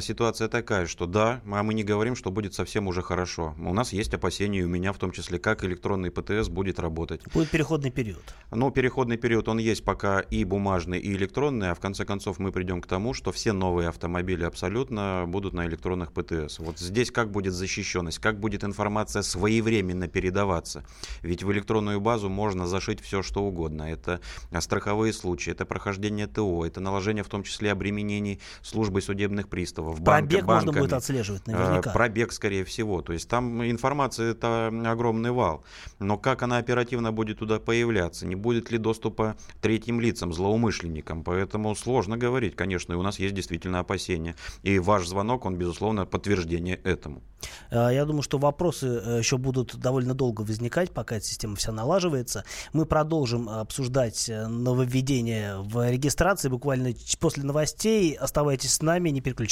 ситуация 0.00 0.48
такая, 0.48 0.86
что 0.86 1.06
да, 1.06 1.40
а 1.46 1.62
мы 1.62 1.74
не 1.74 1.84
говорим, 1.84 2.14
что 2.14 2.30
будет 2.30 2.54
совсем 2.54 2.86
уже 2.86 3.02
хорошо. 3.02 3.54
У 3.58 3.72
нас 3.72 3.92
есть 3.92 4.12
опасения, 4.14 4.62
у 4.62 4.68
меня 4.68 4.92
в 4.92 4.98
том 4.98 5.12
числе, 5.12 5.38
как 5.38 5.64
электронный 5.64 6.10
ПТС 6.10 6.48
будет 6.48 6.78
работать. 6.78 7.22
Будет 7.32 7.50
переходный 7.50 7.90
период. 7.90 8.22
Ну, 8.50 8.70
переходный 8.70 9.16
период, 9.16 9.48
он 9.48 9.58
есть 9.58 9.84
пока 9.84 10.20
и 10.20 10.44
бумажный, 10.44 10.98
и 10.98 11.12
электронный, 11.12 11.70
а 11.70 11.74
в 11.74 11.80
конце 11.80 12.04
концов 12.04 12.38
мы 12.38 12.52
придем 12.52 12.80
к 12.80 12.86
тому, 12.86 13.14
что 13.14 13.32
все 13.32 13.52
новые 13.52 13.88
автомобили 13.88 14.44
абсолютно 14.44 15.24
будут 15.26 15.54
на 15.54 15.66
электронных 15.66 16.12
ПТС. 16.12 16.58
Вот 16.58 16.78
здесь 16.78 17.10
как 17.10 17.30
будет 17.30 17.54
защищенность, 17.54 18.18
как 18.18 18.38
будет 18.38 18.64
информация 18.64 19.22
своевременно 19.22 20.08
передаваться. 20.08 20.84
Ведь 21.22 21.42
в 21.42 21.50
электронную 21.50 22.00
базу 22.00 22.28
можно 22.28 22.66
зашить 22.66 23.00
все, 23.00 23.22
что 23.22 23.42
угодно. 23.42 23.84
Это 23.84 24.20
страховые 24.60 25.12
случаи, 25.12 25.50
это 25.50 25.64
прохождение 25.64 26.26
ТО, 26.26 26.66
это 26.66 26.80
наложение 26.80 27.24
в 27.24 27.28
том 27.28 27.42
числе 27.42 27.72
обременений 27.72 28.40
службой 28.60 29.02
судебных 29.02 29.48
приставов, 29.48 29.61
приставов 29.62 30.00
банка. 30.00 30.28
Пробег 30.28 30.44
банками. 30.44 30.66
можно 30.66 30.80
будет 30.80 30.92
отслеживать 30.92 31.46
наверняка. 31.46 31.92
Пробег, 31.92 32.32
скорее 32.32 32.64
всего. 32.64 33.00
То 33.00 33.12
есть 33.12 33.28
там 33.28 33.62
информация 33.64 34.32
это 34.32 34.72
огромный 34.86 35.30
вал. 35.30 35.62
Но 36.00 36.18
как 36.18 36.42
она 36.42 36.58
оперативно 36.58 37.12
будет 37.12 37.38
туда 37.38 37.60
появляться? 37.60 38.26
Не 38.26 38.34
будет 38.34 38.72
ли 38.72 38.78
доступа 38.78 39.36
третьим 39.60 40.00
лицам, 40.00 40.32
злоумышленникам? 40.32 41.22
Поэтому 41.22 41.74
сложно 41.76 42.16
говорить, 42.16 42.56
конечно, 42.56 42.92
и 42.92 42.96
у 42.96 43.02
нас 43.02 43.20
есть 43.20 43.34
действительно 43.34 43.78
опасения. 43.78 44.34
И 44.64 44.80
ваш 44.80 45.06
звонок, 45.06 45.44
он, 45.44 45.56
безусловно, 45.56 46.06
подтверждение 46.06 46.76
этому. 46.82 47.22
Я 47.70 48.04
думаю, 48.04 48.22
что 48.22 48.38
вопросы 48.38 48.86
еще 48.86 49.36
будут 49.36 49.76
довольно 49.76 50.14
долго 50.14 50.42
возникать, 50.42 50.90
пока 50.90 51.16
эта 51.16 51.26
система 51.26 51.54
вся 51.54 51.70
налаживается. 51.70 52.44
Мы 52.72 52.84
продолжим 52.84 53.48
обсуждать 53.48 54.28
нововведения 54.28 55.58
в 55.58 55.88
регистрации 55.88 56.48
буквально 56.48 56.90
после 57.20 57.44
новостей. 57.44 58.14
Оставайтесь 58.14 58.74
с 58.74 58.82
нами, 58.82 59.10
не 59.10 59.20
переключайтесь. 59.20 59.51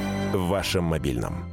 В 0.33 0.47
вашем 0.47 0.85
мобильном. 0.85 1.43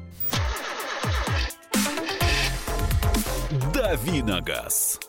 Давиногаз. 3.75 5.01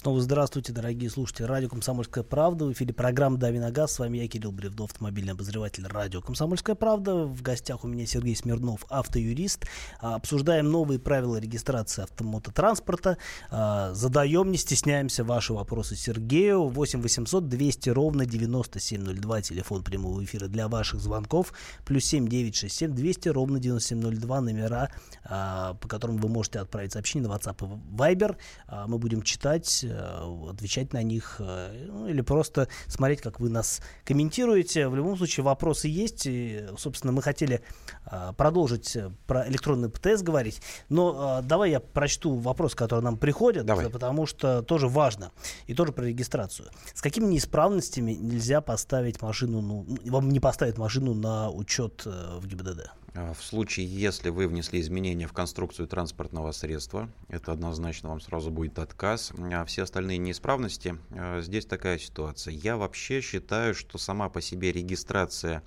Снова 0.00 0.22
здравствуйте, 0.22 0.72
дорогие 0.72 1.10
слушатели. 1.10 1.44
Радио 1.44 1.68
«Комсомольская 1.68 2.24
правда». 2.24 2.64
В 2.64 2.72
эфире 2.72 2.94
программа 2.94 3.36
«Дави 3.36 3.58
на 3.58 3.70
газ». 3.70 3.92
С 3.92 3.98
вами 3.98 4.16
я, 4.16 4.28
Кирилл 4.28 4.50
Бревдов, 4.50 4.92
автомобильный 4.92 5.34
обозреватель 5.34 5.86
радио 5.86 6.22
«Комсомольская 6.22 6.74
правда». 6.74 7.26
В 7.26 7.42
гостях 7.42 7.84
у 7.84 7.86
меня 7.86 8.06
Сергей 8.06 8.34
Смирнов, 8.34 8.86
автоюрист. 8.88 9.66
А, 10.00 10.14
обсуждаем 10.14 10.70
новые 10.70 10.98
правила 10.98 11.36
регистрации 11.36 12.04
автомототранспорта. 12.04 13.18
А, 13.50 13.92
задаем, 13.92 14.50
не 14.50 14.56
стесняемся, 14.56 15.22
ваши 15.22 15.52
вопросы 15.52 15.96
Сергею. 15.96 16.68
8 16.68 17.02
800 17.02 17.46
200 17.46 17.90
ровно 17.90 18.24
9702. 18.24 19.42
Телефон 19.42 19.84
прямого 19.84 20.24
эфира 20.24 20.48
для 20.48 20.68
ваших 20.68 21.00
звонков. 21.00 21.52
Плюс 21.84 22.06
7 22.06 22.26
967 22.26 22.94
200 22.94 23.28
ровно 23.28 23.60
9702. 23.60 24.40
Номера, 24.40 24.88
а, 25.26 25.74
по 25.74 25.88
которым 25.88 26.16
вы 26.16 26.30
можете 26.30 26.60
отправить 26.60 26.92
сообщение 26.92 27.28
на 27.28 27.34
WhatsApp 27.34 27.62
и 27.62 27.94
Viber. 27.94 28.38
Мы 28.86 28.96
будем 28.96 29.20
читать 29.20 29.84
отвечать 29.90 30.92
на 30.92 31.02
них 31.02 31.36
э, 31.38 31.86
ну, 31.86 32.08
или 32.08 32.20
просто 32.20 32.68
смотреть, 32.86 33.20
как 33.20 33.40
вы 33.40 33.48
нас 33.48 33.80
комментируете. 34.04 34.88
В 34.88 34.96
любом 34.96 35.16
случае 35.16 35.44
вопросы 35.44 35.88
есть. 35.88 36.26
И, 36.26 36.64
собственно, 36.78 37.12
мы 37.12 37.22
хотели 37.22 37.62
э, 38.06 38.32
продолжить 38.36 38.96
про 39.26 39.48
электронный 39.48 39.88
ПТС 39.88 40.22
говорить, 40.22 40.60
но 40.88 41.40
давай 41.42 41.70
я 41.70 41.80
прочту 41.80 42.36
вопрос, 42.36 42.74
который 42.74 43.02
нам 43.02 43.16
приходит, 43.16 43.64
давай. 43.64 43.88
потому 43.90 44.26
что 44.26 44.62
тоже 44.62 44.88
важно 44.88 45.32
и 45.66 45.74
тоже 45.74 45.92
про 45.92 46.04
регистрацию. 46.04 46.68
С 46.94 47.02
какими 47.02 47.26
неисправностями 47.26 48.12
нельзя 48.12 48.60
поставить 48.60 49.22
машину, 49.22 49.60
ну, 49.60 49.86
вам 50.06 50.30
не 50.30 50.40
поставить 50.40 50.78
машину 50.78 51.14
на 51.14 51.50
учет 51.50 52.04
в 52.04 52.46
ГИБДД? 52.46 52.90
А, 53.14 53.32
в 53.34 53.42
случае, 53.42 53.86
если 53.86 54.30
вы 54.30 54.46
внесли 54.46 54.80
изменения 54.80 55.26
в 55.26 55.32
конструкцию 55.32 55.88
транспортного 55.88 56.52
средства, 56.52 57.10
это 57.28 57.52
однозначно 57.52 58.10
вам 58.10 58.20
сразу 58.20 58.50
будет 58.50 58.78
отказ. 58.78 59.32
А 59.52 59.64
все 59.64 59.82
остальные 59.82 60.18
неисправности, 60.18 60.98
а, 61.10 61.40
здесь 61.40 61.66
такая 61.66 61.98
ситуация. 61.98 62.52
Я 62.52 62.76
вообще 62.76 63.20
считаю, 63.20 63.74
что 63.74 63.98
сама 63.98 64.28
по 64.28 64.40
себе 64.40 64.72
регистрация 64.72 65.62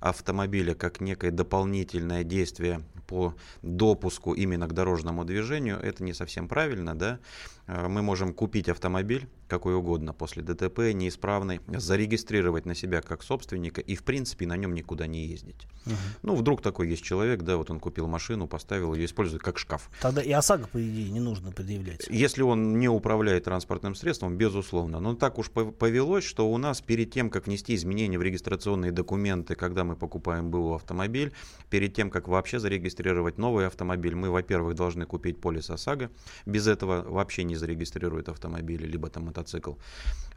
автомобиля 0.00 0.74
как 0.74 1.00
некое 1.00 1.30
дополнительное 1.30 2.24
действие 2.24 2.82
по 3.08 3.34
допуску 3.62 4.34
именно 4.34 4.68
к 4.68 4.74
дорожному 4.74 5.24
движению, 5.24 5.78
это 5.80 6.04
не 6.04 6.12
совсем 6.12 6.46
правильно, 6.46 6.94
да. 6.94 7.18
Мы 7.66 8.02
можем 8.02 8.32
купить 8.32 8.68
автомобиль, 8.68 9.28
какой 9.46 9.74
угодно, 9.74 10.12
после 10.12 10.42
ДТП, 10.42 10.92
неисправный, 10.94 11.60
зарегистрировать 11.66 12.66
на 12.66 12.74
себя 12.74 13.02
как 13.02 13.22
собственника 13.22 13.80
и, 13.80 13.94
в 13.94 14.04
принципе, 14.04 14.46
на 14.46 14.56
нем 14.56 14.74
никуда 14.74 15.06
не 15.06 15.26
ездить. 15.26 15.66
Угу. 15.86 15.94
Ну, 16.22 16.34
вдруг 16.34 16.62
такой 16.62 16.88
есть 16.88 17.02
человек, 17.02 17.42
да, 17.42 17.56
вот 17.56 17.70
он 17.70 17.80
купил 17.80 18.06
машину, 18.06 18.46
поставил 18.46 18.94
ее, 18.94 19.06
использует 19.06 19.42
как 19.42 19.58
шкаф. 19.58 19.90
Тогда 20.00 20.22
и 20.22 20.30
ОСАГО, 20.30 20.68
по 20.68 20.78
идее, 20.78 21.10
не 21.10 21.20
нужно 21.20 21.50
предъявлять. 21.50 22.06
Если 22.10 22.42
он 22.42 22.78
не 22.78 22.88
управляет 22.88 23.44
транспортным 23.44 23.94
средством, 23.94 24.36
безусловно. 24.36 25.00
Но 25.00 25.14
так 25.14 25.38
уж 25.38 25.50
повелось, 25.50 26.24
что 26.24 26.50
у 26.50 26.58
нас 26.58 26.80
перед 26.80 27.10
тем, 27.10 27.30
как 27.30 27.46
внести 27.46 27.74
изменения 27.74 28.18
в 28.18 28.22
регистрационные 28.22 28.92
документы, 28.92 29.54
когда 29.54 29.84
мы 29.84 29.96
покупаем 29.96 30.50
БУ 30.50 30.74
автомобиль, 30.74 31.32
перед 31.70 31.94
тем, 31.94 32.10
как 32.10 32.28
вообще 32.28 32.58
зарегистрировать 32.58 32.97
новый 33.38 33.66
автомобиль, 33.66 34.14
мы, 34.14 34.30
во-первых, 34.30 34.74
должны 34.74 35.06
купить 35.06 35.40
полис 35.40 35.70
ОСАГО. 35.70 36.10
Без 36.46 36.66
этого 36.66 37.02
вообще 37.02 37.44
не 37.44 37.56
зарегистрируют 37.56 38.28
автомобили, 38.28 38.86
либо 38.86 39.08
там 39.08 39.24
мотоцикл. 39.24 39.74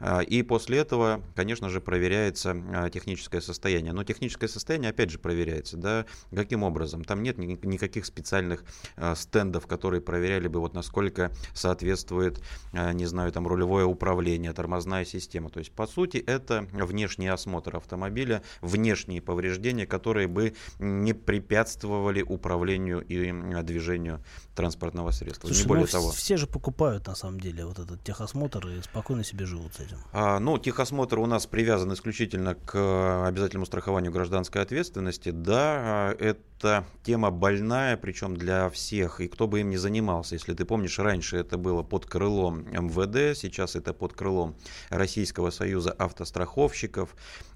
А, 0.00 0.20
и 0.20 0.42
после 0.42 0.78
этого, 0.78 1.22
конечно 1.34 1.68
же, 1.68 1.80
проверяется 1.80 2.56
а, 2.74 2.90
техническое 2.90 3.40
состояние. 3.40 3.92
Но 3.92 4.04
техническое 4.04 4.48
состояние, 4.48 4.90
опять 4.90 5.10
же, 5.10 5.18
проверяется. 5.18 5.76
Да? 5.76 6.06
Каким 6.34 6.62
образом? 6.62 7.04
Там 7.04 7.22
нет 7.22 7.38
никаких 7.38 8.06
специальных 8.06 8.64
а, 8.96 9.14
стендов, 9.14 9.66
которые 9.66 10.00
проверяли 10.00 10.48
бы, 10.48 10.60
вот 10.60 10.74
насколько 10.74 11.32
соответствует, 11.54 12.42
не 12.72 13.06
знаю, 13.06 13.32
там 13.32 13.46
рулевое 13.46 13.84
управление, 13.84 14.52
тормозная 14.52 15.04
система. 15.04 15.50
То 15.50 15.58
есть, 15.58 15.72
по 15.72 15.86
сути, 15.86 16.18
это 16.18 16.66
внешний 16.72 17.28
осмотр 17.28 17.76
автомобиля, 17.76 18.42
внешние 18.60 19.20
повреждения, 19.20 19.86
которые 19.86 20.28
бы 20.28 20.54
не 20.78 21.12
препятствовали 21.12 22.22
управлению 22.22 22.51
и 23.00 23.32
движению 23.62 24.20
транспортного 24.54 25.10
средства. 25.10 25.48
Слушай, 25.48 25.62
не 25.62 25.66
более 25.66 25.86
того. 25.86 26.10
Все 26.10 26.36
же 26.36 26.46
покупают, 26.46 27.06
на 27.06 27.14
самом 27.14 27.40
деле, 27.40 27.64
вот 27.64 27.78
этот 27.78 28.02
техосмотр 28.04 28.66
и 28.68 28.82
спокойно 28.82 29.24
себе 29.24 29.46
живут 29.46 29.74
с 29.74 29.80
этим. 29.80 29.96
А, 30.12 30.38
ну, 30.38 30.58
техосмотр 30.58 31.18
у 31.18 31.26
нас 31.26 31.46
привязан 31.46 31.92
исключительно 31.92 32.54
к 32.54 32.74
э, 32.74 33.26
обязательному 33.28 33.66
страхованию 33.66 34.12
гражданской 34.12 34.62
ответственности. 34.62 35.30
Да, 35.30 35.58
а, 35.58 36.16
это 36.18 36.84
тема 37.02 37.30
больная, 37.30 37.96
причем 37.96 38.36
для 38.36 38.68
всех, 38.70 39.20
и 39.20 39.28
кто 39.28 39.48
бы 39.48 39.60
им 39.60 39.70
ни 39.70 39.76
занимался. 39.76 40.34
Если 40.34 40.54
ты 40.54 40.64
помнишь, 40.64 40.98
раньше 40.98 41.38
это 41.38 41.56
было 41.56 41.82
под 41.82 42.06
крылом 42.06 42.64
МВД, 42.70 43.36
сейчас 43.38 43.74
это 43.74 43.92
под 43.94 44.12
крылом 44.12 44.54
Российского 44.90 45.50
союза 45.50 45.92
автостраховщиков. 45.92 47.14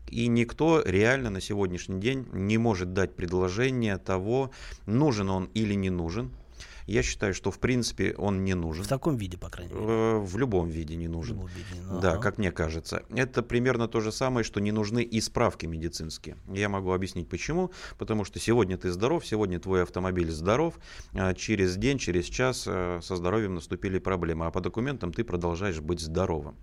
И 0.08 0.26
никто 0.28 0.82
реально 0.84 1.30
на 1.30 1.40
сегодняшний 1.40 2.00
день 2.00 2.26
не 2.32 2.58
может 2.58 2.92
дать 2.92 3.14
предложение 3.14 3.98
того, 3.98 4.50
нужен 4.86 5.30
он 5.30 5.50
или 5.54 5.74
не 5.74 5.90
нужен 5.90 6.32
я 6.86 7.02
считаю, 7.02 7.34
что 7.34 7.50
в 7.50 7.58
принципе 7.58 8.14
он 8.16 8.44
не 8.44 8.54
нужен. 8.54 8.84
В 8.84 8.88
таком 8.88 9.16
виде, 9.16 9.36
по 9.36 9.48
крайней 9.48 9.74
мере. 9.74 9.86
Э, 9.86 10.18
в 10.18 10.36
любом 10.38 10.68
виде 10.68 10.96
не 10.96 11.08
нужен. 11.08 11.36
В 11.36 11.40
любом 11.40 11.50
виде, 11.54 11.82
ну, 11.82 12.00
да, 12.00 12.12
ага. 12.12 12.22
как 12.22 12.38
мне 12.38 12.52
кажется. 12.52 13.02
Это 13.10 13.42
примерно 13.42 13.88
то 13.88 14.00
же 14.00 14.12
самое, 14.12 14.44
что 14.44 14.60
не 14.60 14.72
нужны 14.72 15.02
и 15.02 15.20
справки 15.20 15.66
медицинские. 15.66 16.36
Я 16.48 16.68
могу 16.68 16.92
объяснить 16.92 17.28
почему. 17.28 17.70
Потому 17.98 18.24
что 18.24 18.38
сегодня 18.38 18.78
ты 18.78 18.90
здоров, 18.90 19.26
сегодня 19.26 19.58
твой 19.58 19.82
автомобиль 19.82 20.30
здоров, 20.30 20.78
а 21.12 21.34
через 21.34 21.76
день, 21.76 21.98
через 21.98 22.26
час 22.26 22.64
э, 22.66 23.00
со 23.02 23.16
здоровьем 23.16 23.54
наступили 23.54 23.98
проблемы, 23.98 24.46
а 24.46 24.50
по 24.50 24.60
документам 24.60 25.12
ты 25.12 25.24
продолжаешь 25.24 25.80
быть 25.80 26.00
здоровым. 26.00 26.56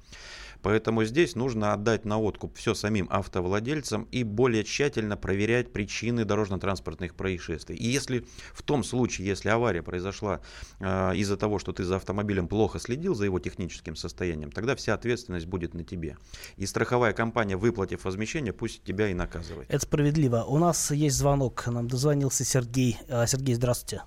Поэтому 0.64 1.04
здесь 1.04 1.36
нужно 1.36 1.74
отдать 1.74 2.06
на 2.06 2.20
откуп 2.20 2.56
все 2.56 2.74
самим 2.74 3.08
автовладельцам 3.12 4.08
и 4.12 4.24
более 4.24 4.64
тщательно 4.64 5.18
проверять 5.18 5.74
причины 5.74 6.26
дорожно-транспортных 6.26 7.16
происшествий. 7.16 7.76
И 7.76 7.86
если 7.86 8.26
в 8.54 8.64
том 8.64 8.84
случае, 8.84 9.28
если 9.28 9.50
авария 9.50 9.84
произошла 9.84 10.40
э, 10.80 11.16
из-за 11.16 11.38
того, 11.38 11.60
что 11.60 11.74
ты 11.74 11.84
за 11.84 11.98
автомобилем 11.98 12.48
плохо 12.48 12.80
следил 12.80 13.14
за 13.14 13.26
его 13.26 13.40
техническим 13.40 13.96
состоянием, 13.96 14.52
тогда 14.52 14.76
вся 14.76 14.94
ответственность 14.94 15.48
будет 15.48 15.74
на 15.74 15.84
тебе. 15.84 16.18
И 16.56 16.66
страховая 16.66 17.12
компания, 17.12 17.58
выплатив 17.58 18.06
возмещение, 18.06 18.54
пусть 18.54 18.84
тебя 18.84 19.10
и 19.10 19.14
наказывает. 19.14 19.70
Это 19.70 19.80
справедливо. 19.80 20.44
У 20.48 20.58
нас 20.58 20.92
есть 20.92 21.18
звонок. 21.18 21.68
Нам 21.68 21.90
дозвонился 21.90 22.46
Сергей. 22.46 22.98
А, 23.10 23.28
Сергей, 23.28 23.56
здравствуйте. 23.56 24.04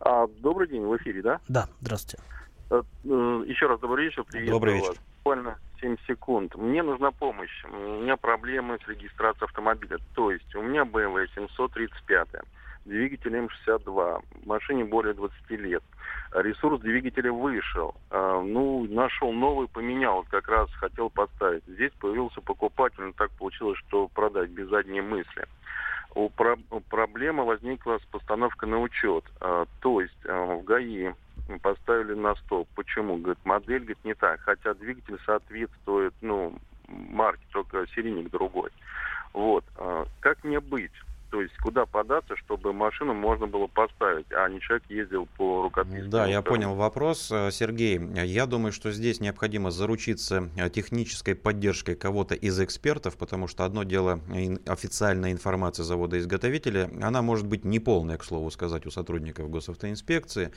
А, 0.00 0.28
добрый 0.38 0.68
день, 0.68 0.82
в 0.82 0.96
эфире, 0.96 1.22
да? 1.22 1.40
Да, 1.48 1.68
здравствуйте. 1.80 2.22
Э, 2.70 2.82
э, 3.04 3.08
еще 3.46 3.66
раз 3.66 3.80
добрый 3.80 4.06
вечер, 4.06 4.24
приветствую 4.24 4.60
добрый 4.60 4.74
вечер. 4.74 4.88
вас. 4.90 4.98
Буквально 5.28 5.58
7 5.82 5.96
секунд. 6.06 6.54
Мне 6.56 6.82
нужна 6.82 7.10
помощь. 7.10 7.62
У 7.70 8.00
меня 8.00 8.16
проблемы 8.16 8.78
с 8.82 8.88
регистрацией 8.88 9.44
автомобиля. 9.44 9.98
То 10.14 10.30
есть 10.30 10.54
у 10.54 10.62
меня 10.62 10.84
BMW 10.84 11.28
735. 11.34 12.28
двигатель 12.86 13.36
М62, 13.36 14.22
машине 14.46 14.84
более 14.86 15.12
20 15.12 15.50
лет. 15.50 15.82
Ресурс 16.32 16.80
двигателя 16.80 17.30
вышел. 17.30 17.94
А, 18.10 18.40
ну, 18.40 18.86
нашел 18.88 19.30
новый, 19.30 19.68
поменял, 19.68 20.24
как 20.30 20.48
раз 20.48 20.72
хотел 20.76 21.10
поставить. 21.10 21.64
Здесь 21.66 21.92
появился 22.00 22.40
покупатель, 22.40 23.02
но 23.02 23.12
так 23.12 23.30
получилось, 23.32 23.78
что 23.86 24.08
продать 24.08 24.48
без 24.48 24.68
задней 24.68 25.02
мысли. 25.02 25.44
У 26.14 26.30
про- 26.30 26.56
проблема 26.88 27.44
возникла 27.44 27.98
с 27.98 28.06
постановкой 28.06 28.70
на 28.70 28.80
учет. 28.80 29.24
А, 29.42 29.66
то 29.82 30.00
есть 30.00 30.24
а, 30.24 30.54
в 30.54 30.64
ГАИ 30.64 31.12
поставили 31.56 32.14
на 32.14 32.34
стоп. 32.36 32.68
Почему? 32.74 33.16
Говорит, 33.16 33.38
модель 33.44 33.80
говорит, 33.80 34.04
не 34.04 34.14
так. 34.14 34.40
Хотя 34.40 34.74
двигатель 34.74 35.18
соответствует, 35.24 36.14
ну, 36.20 36.54
марке, 36.88 37.42
только 37.52 37.86
серийник 37.94 38.30
другой. 38.30 38.70
Вот. 39.32 39.64
А, 39.76 40.06
как 40.20 40.44
мне 40.44 40.60
быть? 40.60 40.92
То 41.30 41.42
есть 41.42 41.54
куда 41.58 41.84
податься, 41.84 42.36
чтобы 42.36 42.72
машину 42.72 43.12
можно 43.12 43.46
было 43.46 43.66
поставить, 43.66 44.26
а 44.30 44.48
не 44.48 44.60
человек 44.60 44.84
ездил 44.88 45.28
по 45.36 45.62
рукописке. 45.62 46.04
Да, 46.04 46.26
я 46.26 46.40
понял 46.40 46.74
вопрос, 46.74 47.30
э, 47.30 47.50
Сергей. 47.50 48.00
Я 48.24 48.46
думаю, 48.46 48.72
что 48.72 48.90
здесь 48.92 49.20
необходимо 49.20 49.70
заручиться 49.70 50.48
э, 50.56 50.70
технической 50.70 51.34
поддержкой 51.34 51.96
кого-то 51.96 52.34
из 52.34 52.58
экспертов, 52.60 53.18
потому 53.18 53.46
что 53.46 53.64
одно 53.64 53.82
дело 53.82 54.20
официальная 54.66 55.32
информация 55.32 55.84
завода-изготовителя, 55.84 56.90
она 57.02 57.20
может 57.20 57.46
быть 57.46 57.64
неполная, 57.64 58.16
к 58.16 58.24
слову 58.24 58.50
сказать, 58.50 58.86
у 58.86 58.90
сотрудников 58.90 59.50
госавтоинспекции. 59.50 60.50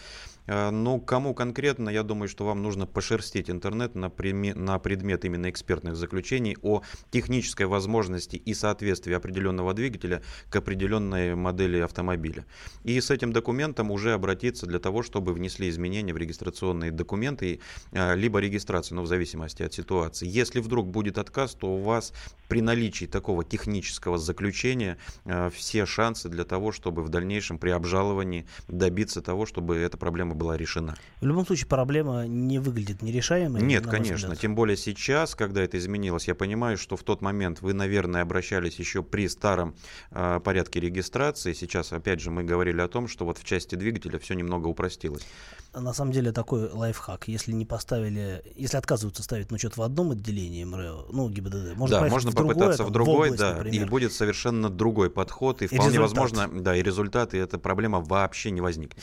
Э, 0.48 0.70
но 0.70 1.00
кому 1.00 1.34
конкретно, 1.34 1.90
я 1.90 2.04
думаю, 2.04 2.30
что 2.30 2.46
вам 2.46 2.62
нужно 2.62 2.88
пошерстить 2.88 3.50
интернет 3.50 3.94
на, 3.96 4.10
на 4.10 4.80
предмет 4.80 5.26
именно 5.26 5.50
экспертных 5.50 5.98
заключений 5.98 6.58
о 6.62 6.82
технической 7.10 7.66
возможности 7.66 8.38
и 8.38 8.54
соответствии 8.54 9.14
определенного 9.14 9.74
двигателя 9.74 10.22
к 10.50 10.61
определенной 10.62 11.36
модели 11.36 11.80
автомобиля. 11.80 12.46
И 12.84 13.00
с 13.00 13.12
этим 13.12 13.34
документом 13.34 13.92
уже 13.92 14.14
обратиться 14.14 14.66
для 14.66 14.80
того, 14.80 15.04
чтобы 15.04 15.34
внесли 15.34 15.70
изменения 15.70 16.14
в 16.14 16.18
регистрационные 16.18 16.92
документы, 16.92 17.60
а, 17.92 18.16
либо 18.16 18.40
регистрацию, 18.40 18.96
но 18.96 19.02
ну, 19.02 19.06
в 19.06 19.10
зависимости 19.10 19.64
от 19.64 19.74
ситуации. 19.74 20.28
Если 20.28 20.60
вдруг 20.60 20.88
будет 20.88 21.18
отказ, 21.18 21.54
то 21.54 21.76
у 21.76 21.82
вас 21.82 22.14
при 22.48 22.62
наличии 22.62 23.06
такого 23.06 23.44
технического 23.44 24.18
заключения 24.18 24.98
а, 25.26 25.50
все 25.50 25.86
шансы 25.86 26.30
для 26.30 26.46
того, 26.46 26.72
чтобы 26.72 27.04
в 27.04 27.10
дальнейшем 27.10 27.58
при 27.58 27.72
обжаловании 27.72 28.46
добиться 28.68 29.22
того, 29.22 29.46
чтобы 29.46 29.78
эта 29.78 29.98
проблема 29.98 30.36
была 30.36 30.58
решена. 30.58 30.96
В 31.20 31.26
любом 31.26 31.46
случае 31.46 31.68
проблема 31.68 32.28
не 32.28 32.60
выглядит 32.60 33.02
нерешаемой. 33.02 33.62
Нет, 33.62 33.88
конечно. 33.88 34.36
Тем 34.36 34.56
более 34.56 34.78
сейчас, 34.78 35.36
когда 35.36 35.62
это 35.62 35.78
изменилось, 35.78 36.28
я 36.28 36.36
понимаю, 36.36 36.78
что 36.78 36.96
в 36.96 37.04
тот 37.04 37.22
момент 37.22 37.62
вы, 37.62 37.74
наверное, 37.74 38.22
обращались 38.22 38.80
еще 38.80 39.04
при 39.04 39.28
старом 39.28 39.76
э, 40.12 40.40
порядке 40.52 40.82
регистрации. 40.82 41.54
Сейчас, 41.54 41.94
опять 41.94 42.20
же, 42.20 42.30
мы 42.30 42.44
говорили 42.44 42.82
о 42.82 42.90
том, 42.90 43.08
что 43.08 43.24
вот 43.24 43.38
в 43.38 43.46
части 43.46 43.76
двигателя 43.76 44.20
все 44.20 44.34
немного 44.34 44.68
упростилось 44.68 45.26
на 45.74 45.94
самом 45.94 46.12
деле 46.12 46.32
такой 46.32 46.70
лайфхак. 46.70 47.28
Если 47.28 47.54
не 47.54 47.66
поставили, 47.66 48.44
если 48.56 48.78
отказываются 48.78 49.24
ставить 49.24 49.52
на 49.52 49.56
учет 49.56 49.78
в 49.78 49.82
одном 49.82 50.12
отделении 50.12 50.64
МРЭО, 50.64 51.06
ну, 51.12 51.30
ГИБДД, 51.30 51.76
можно, 51.76 52.02
да, 52.02 52.08
можно 52.08 52.32
в 52.32 52.36
попытаться 52.36 52.84
в 52.84 52.92
другой, 52.92 53.14
в 53.14 53.18
область, 53.18 53.38
да, 53.38 53.54
например. 53.56 53.86
и 53.86 53.90
будет 53.90 54.14
совершенно 54.14 54.70
другой 54.70 55.10
подход, 55.10 55.62
и, 55.62 55.66
и 55.66 55.68
вполне 55.68 55.94
результат. 55.94 56.32
возможно, 56.32 56.62
да, 56.62 56.76
и 56.76 56.84
результаты, 56.84 57.38
и 57.38 57.40
эта 57.40 57.58
проблема 57.58 58.02
вообще 58.02 58.52
не 58.52 58.62
возникнет. 58.62 59.02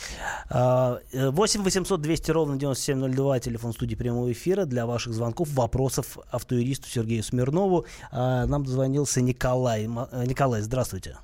8 0.50 1.62
800 1.62 2.00
200 2.00 2.30
ровно 2.30 2.56
9702, 2.56 3.40
телефон 3.40 3.72
студии 3.72 3.94
прямого 3.94 4.30
эфира 4.30 4.64
для 4.64 4.87
ваших 4.87 5.14
звонков, 5.14 5.50
вопросов 5.52 6.18
автоюристу 6.30 6.88
Сергею 6.88 7.22
Смирнову. 7.22 7.87
А, 8.11 8.46
нам 8.46 8.64
дозвонился 8.64 9.20
Николай. 9.20 9.87
Николай, 9.87 10.61
здравствуйте. 10.61 11.16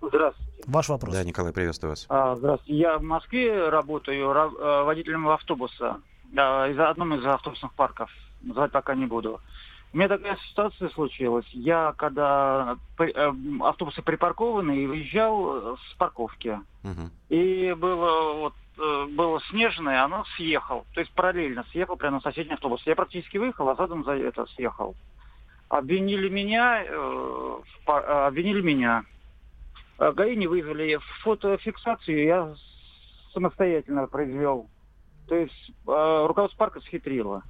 Здравствуйте. 0.00 0.62
Ваш 0.66 0.88
вопрос. 0.88 1.14
Да, 1.14 1.24
Николай, 1.24 1.52
приветствую 1.52 1.90
вас. 1.90 2.06
А, 2.08 2.36
здравствуйте. 2.36 2.78
Я 2.78 2.98
в 2.98 3.02
Москве 3.02 3.68
работаю 3.68 4.30
э, 4.30 4.82
водителем 4.84 5.28
автобуса. 5.28 6.00
Да, 6.32 6.68
из 6.68 6.78
одном 6.78 7.14
из 7.14 7.24
автобусных 7.24 7.72
парков. 7.72 8.10
Называть 8.42 8.70
пока 8.70 8.94
не 8.94 9.06
буду. 9.06 9.40
У 9.92 9.96
меня 9.96 10.08
такая 10.08 10.36
ситуация 10.50 10.90
случилась. 10.90 11.46
Я, 11.52 11.94
когда 11.96 12.76
э, 12.98 13.32
автобусы 13.60 14.02
припаркованы, 14.02 14.86
выезжал 14.86 15.76
с 15.78 15.94
парковки. 15.96 16.60
Угу. 16.84 17.10
И 17.30 17.72
было 17.72 18.34
вот 18.34 18.54
э, 18.78 19.06
было 19.10 19.40
снежное, 19.50 20.04
оно 20.04 20.24
съехал. 20.36 20.84
То 20.92 21.00
есть 21.00 21.12
параллельно 21.12 21.64
съехал 21.72 21.96
прямо 21.96 22.16
на 22.16 22.20
соседний 22.20 22.54
автобус. 22.54 22.82
Я 22.84 22.94
практически 22.94 23.38
выехал, 23.38 23.68
а 23.70 23.76
задом 23.76 24.04
за 24.04 24.12
это 24.12 24.46
съехал. 24.54 24.94
Обвинили 25.70 26.28
меня, 26.28 26.84
э, 26.86 27.56
обвинили 27.86 28.60
меня. 28.60 29.04
А 29.98 30.12
ГАИ 30.12 30.36
не 30.36 30.46
вызвали. 30.46 30.98
Фотофиксацию 31.22 32.24
я 32.24 32.54
самостоятельно 33.32 34.06
произвел. 34.06 34.70
То 35.26 35.34
есть 35.34 35.70
э, 35.86 36.26
руководство 36.26 36.58
парка 36.58 36.80
схитрило 36.80 37.42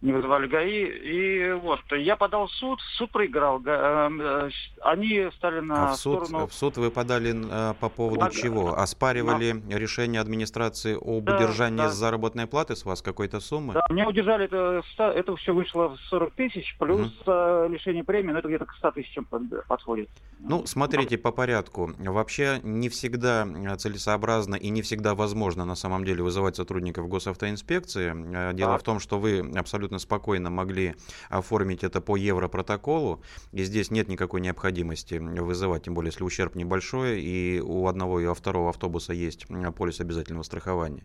не 0.00 0.12
вызывали 0.12 0.46
ГАИ. 0.46 0.84
И 0.84 1.52
вот, 1.54 1.80
я 1.92 2.16
подал 2.16 2.46
в 2.46 2.52
суд, 2.52 2.80
суд 2.96 3.10
проиграл. 3.10 3.60
Э, 3.64 4.48
они 4.82 5.28
стали 5.36 5.60
на 5.60 5.90
а 5.90 5.92
в 5.94 5.96
суд, 5.96 6.26
сторону... 6.26 6.46
В 6.46 6.54
суд 6.54 6.76
вы 6.76 6.90
подали 6.90 7.34
э, 7.34 7.74
по 7.80 7.88
поводу 7.88 8.24
а, 8.24 8.30
чего? 8.30 8.78
Оспаривали 8.78 9.52
да. 9.52 9.78
решение 9.78 10.20
администрации 10.20 10.94
об 10.94 11.24
да, 11.24 11.36
удержании 11.36 11.78
да. 11.78 11.88
заработной 11.88 12.46
платы 12.46 12.76
с 12.76 12.84
вас 12.84 13.02
какой-то 13.02 13.40
суммы? 13.40 13.74
Да, 13.74 13.82
мне 13.90 14.06
удержали, 14.06 14.44
это, 14.44 14.82
это 14.98 15.36
все 15.36 15.52
вышло 15.52 15.88
в 15.88 16.00
40 16.10 16.32
тысяч, 16.34 16.76
плюс 16.78 17.12
угу. 17.22 17.72
лишение 17.72 18.04
премии, 18.04 18.32
но 18.32 18.38
это 18.38 18.48
где-то 18.48 18.66
к 18.66 18.74
100 18.74 18.90
тысячам 18.92 19.26
подходит. 19.66 20.08
Ну, 20.38 20.64
смотрите, 20.66 21.18
по 21.18 21.32
порядку. 21.32 21.90
Вообще 21.98 22.60
не 22.62 22.88
всегда 22.88 23.46
целесообразно 23.78 24.54
и 24.54 24.70
не 24.70 24.82
всегда 24.82 25.14
возможно 25.14 25.64
на 25.64 25.74
самом 25.74 26.04
деле 26.04 26.22
вызывать 26.22 26.56
сотрудников 26.56 27.08
госавтоинспекции. 27.08 28.52
Дело 28.54 28.72
да. 28.72 28.78
в 28.78 28.82
том, 28.82 29.00
что 29.00 29.18
вы 29.18 29.40
абсолютно 29.56 29.87
абсолютно 29.88 29.98
спокойно 29.98 30.50
могли 30.50 30.94
оформить 31.30 31.82
это 31.84 32.00
по 32.00 32.16
европротоколу, 32.16 33.20
и 33.52 33.64
здесь 33.64 33.90
нет 33.90 34.08
никакой 34.08 34.40
необходимости 34.40 35.14
вызывать, 35.14 35.84
тем 35.84 35.94
более 35.94 36.10
если 36.10 36.24
ущерб 36.24 36.54
небольшой, 36.54 37.20
и 37.22 37.60
у 37.60 37.86
одного 37.86 38.20
и 38.20 38.26
у 38.26 38.34
второго 38.34 38.68
автобуса 38.68 39.12
есть 39.12 39.46
полис 39.76 40.00
обязательного 40.00 40.44
страхования. 40.44 41.04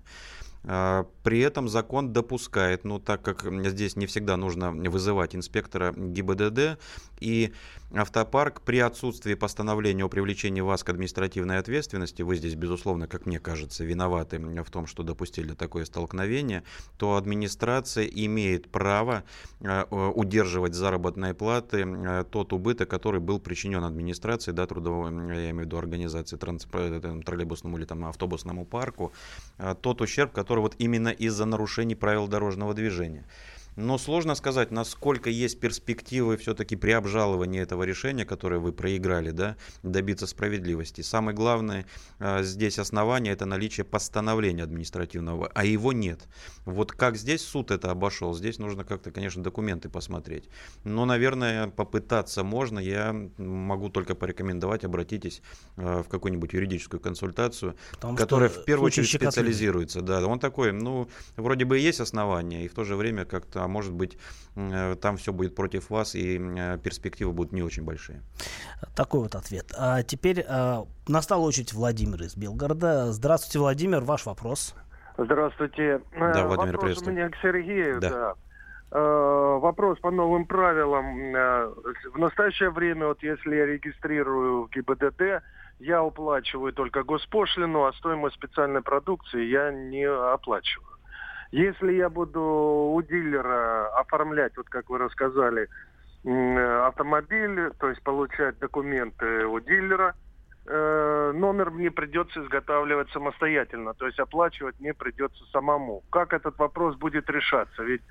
А, 0.65 1.05
при 1.23 1.39
этом 1.39 1.67
закон 1.67 2.13
допускает, 2.13 2.85
ну 2.85 2.99
так 2.99 3.21
как 3.21 3.45
здесь 3.65 3.95
не 3.95 4.05
всегда 4.05 4.37
нужно 4.37 4.71
вызывать 4.71 5.35
инспектора 5.35 5.93
ГИБДД, 5.95 6.79
и 7.19 7.53
автопарк 7.93 8.61
при 8.61 8.79
отсутствии 8.79 9.33
постановления 9.33 10.03
о 10.03 10.09
привлечении 10.09 10.61
вас 10.61 10.83
к 10.83 10.89
административной 10.89 11.57
ответственности, 11.57 12.21
вы 12.21 12.35
здесь, 12.35 12.55
безусловно, 12.55 13.07
как 13.07 13.25
мне 13.25 13.39
кажется, 13.39 13.83
виноваты 13.83 14.39
в 14.39 14.71
том, 14.71 14.87
что 14.87 15.03
допустили 15.03 15.53
такое 15.53 15.85
столкновение, 15.85 16.63
то 16.97 17.15
администрация 17.15 18.05
имеет 18.05 18.69
право 18.69 19.23
а, 19.61 19.85
удерживать 19.85 20.73
заработные 20.73 21.33
платы 21.33 21.83
а, 21.85 22.23
тот 22.23 22.53
убыток, 22.53 22.89
который 22.89 23.19
был 23.19 23.39
причинен 23.39 23.83
администрации, 23.83 24.51
да, 24.51 24.65
трудовой, 24.65 25.11
я 25.11 25.51
имею 25.51 25.57
в 25.57 25.61
виду 25.61 25.77
организации 25.77 26.37
троллейбусному 26.37 27.77
или 27.77 27.85
там 27.85 28.05
автобусному 28.05 28.65
парку, 28.65 29.13
тот 29.81 30.01
ущерб, 30.01 30.31
который 30.31 30.52
который 30.53 30.61
вот 30.61 30.75
именно 30.77 31.09
из-за 31.09 31.45
нарушений 31.45 31.95
правил 31.95 32.27
дорожного 32.27 32.75
движения. 32.75 33.25
Но 33.75 33.97
сложно 33.97 34.35
сказать, 34.35 34.71
насколько 34.71 35.29
есть 35.29 35.59
перспективы 35.59 36.37
все-таки 36.37 36.75
при 36.75 36.91
обжаловании 36.91 37.61
этого 37.61 37.83
решения, 37.83 38.25
которое 38.25 38.59
вы 38.59 38.71
проиграли, 38.71 39.31
да, 39.31 39.55
добиться 39.81 40.27
справедливости. 40.27 41.01
Самое 41.01 41.35
главное 41.35 41.85
э, 42.19 42.43
здесь 42.43 42.79
основание– 42.79 43.33
это 43.33 43.45
наличие 43.45 43.83
постановления 43.83 44.63
административного, 44.63 45.51
а 45.53 45.65
его 45.65 45.91
нет. 45.93 46.27
Вот 46.65 46.91
как 46.91 47.17
здесь 47.17 47.41
суд 47.41 47.71
это 47.71 47.91
обошел, 47.91 48.33
здесь 48.33 48.59
нужно 48.59 48.83
как-то, 48.83 49.11
конечно, 49.11 49.43
документы 49.43 49.89
посмотреть. 49.89 50.49
Но, 50.83 51.05
наверное, 51.05 51.67
попытаться 51.67 52.43
можно. 52.43 52.79
Я 52.79 53.13
могу 53.37 53.89
только 53.89 54.15
порекомендовать, 54.15 54.83
обратитесь 54.83 55.41
э, 55.77 56.03
в 56.03 56.09
какую-нибудь 56.09 56.53
юридическую 56.53 56.99
консультацию, 56.99 57.75
Потому 57.93 58.15
которая 58.15 58.49
в 58.49 58.65
первую 58.65 58.87
очередь 58.87 59.09
специализируется. 59.09 60.01
Да, 60.01 60.25
он 60.25 60.39
такой, 60.39 60.71
ну, 60.71 61.07
вроде 61.35 61.65
бы 61.65 61.79
есть 61.79 61.99
основания, 61.99 62.65
и 62.65 62.67
в 62.67 62.73
то 62.73 62.83
же 62.83 62.95
время 62.95 63.25
как-то 63.25 63.62
а 63.63 63.67
может 63.67 63.93
быть 63.93 64.17
э, 64.55 64.95
там 65.01 65.17
все 65.17 65.33
будет 65.33 65.55
против 65.55 65.89
вас 65.89 66.15
и 66.15 66.39
э, 66.39 66.77
перспективы 66.77 67.31
будут 67.31 67.53
не 67.53 67.63
очень 67.63 67.83
большие. 67.83 68.21
Такой 68.95 69.21
вот 69.21 69.35
ответ. 69.35 69.73
А 69.77 70.03
теперь 70.03 70.45
а, 70.47 70.85
настала 71.07 71.41
очередь 71.41 71.73
Владимира 71.73 72.25
из 72.25 72.35
Белгорода. 72.35 73.11
Здравствуйте, 73.11 73.59
Владимир, 73.59 74.01
ваш 74.01 74.25
вопрос. 74.25 74.75
Здравствуйте. 75.17 76.01
Да, 76.19 76.45
Владимир, 76.47 76.77
Вопрос 76.77 77.01
у 77.03 77.11
меня 77.11 77.29
к 77.29 77.35
Сергею. 77.41 77.99
Да. 77.99 78.09
да. 78.09 78.35
Вопрос 78.91 79.99
по 79.99 80.11
новым 80.11 80.45
правилам. 80.45 81.33
В 82.13 82.19
настоящее 82.19 82.69
время, 82.69 83.07
вот 83.07 83.23
если 83.23 83.55
я 83.55 83.65
регистрирую 83.65 84.65
в 84.65 84.69
ГИБДД, 84.69 85.43
я 85.79 86.03
уплачиваю 86.03 86.73
только 86.73 87.03
госпошлину, 87.03 87.85
а 87.85 87.93
стоимость 87.93 88.35
специальной 88.35 88.81
продукции 88.81 89.43
я 89.45 89.71
не 89.71 90.05
оплачиваю. 90.05 90.97
Если 91.53 91.93
я 91.93 92.09
буду 92.09 92.41
у 92.41 93.01
дилера 93.03 93.87
оформлять, 93.99 94.57
вот 94.57 94.67
как 94.69 94.89
вы 94.89 94.97
рассказали, 94.97 95.69
автомобиль, 96.23 97.69
то 97.79 97.89
есть 97.89 98.01
получать 98.01 98.57
документы 98.57 99.45
у 99.45 99.59
дилера, 99.59 100.15
э, 100.65 101.31
номер 101.35 101.69
мне 101.69 101.91
придется 101.91 102.41
изготавливать 102.41 103.11
самостоятельно, 103.11 103.93
то 103.93 104.07
есть 104.07 104.19
оплачивать 104.19 104.79
мне 104.79 104.95
придется 104.95 105.45
самому. 105.51 106.01
Как 106.09 106.33
этот 106.33 106.57
вопрос 106.57 106.95
будет 106.95 107.29
решаться? 107.29 107.83
Ведь 107.83 108.01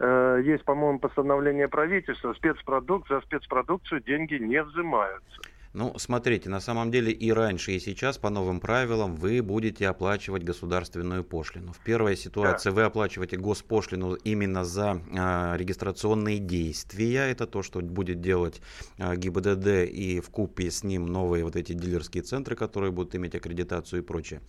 э, 0.00 0.40
есть, 0.42 0.64
по-моему, 0.64 0.98
постановление 0.98 1.68
правительства, 1.68 2.32
спецпродукт, 2.32 3.10
за 3.10 3.20
спецпродукцию 3.20 4.00
деньги 4.00 4.36
не 4.36 4.62
взимаются. 4.62 5.42
Ну, 5.76 5.92
смотрите, 5.98 6.48
на 6.48 6.60
самом 6.60 6.90
деле 6.90 7.12
и 7.12 7.30
раньше, 7.30 7.72
и 7.72 7.80
сейчас 7.80 8.16
по 8.16 8.30
новым 8.30 8.60
правилам 8.60 9.14
вы 9.14 9.42
будете 9.42 9.86
оплачивать 9.86 10.42
государственную 10.42 11.22
пошлину. 11.22 11.74
В 11.74 11.84
первой 11.84 12.16
ситуации 12.16 12.70
да. 12.70 12.76
вы 12.76 12.82
оплачиваете 12.84 13.36
госпошлину 13.36 14.14
именно 14.14 14.64
за 14.64 15.02
а, 15.14 15.54
регистрационные 15.54 16.38
действия. 16.38 17.30
Это 17.30 17.46
то, 17.46 17.62
что 17.62 17.82
будет 17.82 18.22
делать 18.22 18.62
а, 18.96 19.16
ГИБДД 19.16 19.66
и 19.92 20.20
в 20.20 20.30
купе 20.30 20.70
с 20.70 20.82
ним 20.82 21.08
новые 21.08 21.44
вот 21.44 21.56
эти 21.56 21.74
дилерские 21.74 22.22
центры, 22.22 22.56
которые 22.56 22.90
будут 22.90 23.14
иметь 23.14 23.34
аккредитацию 23.34 24.00
и 24.00 24.02
прочее. 24.02 24.40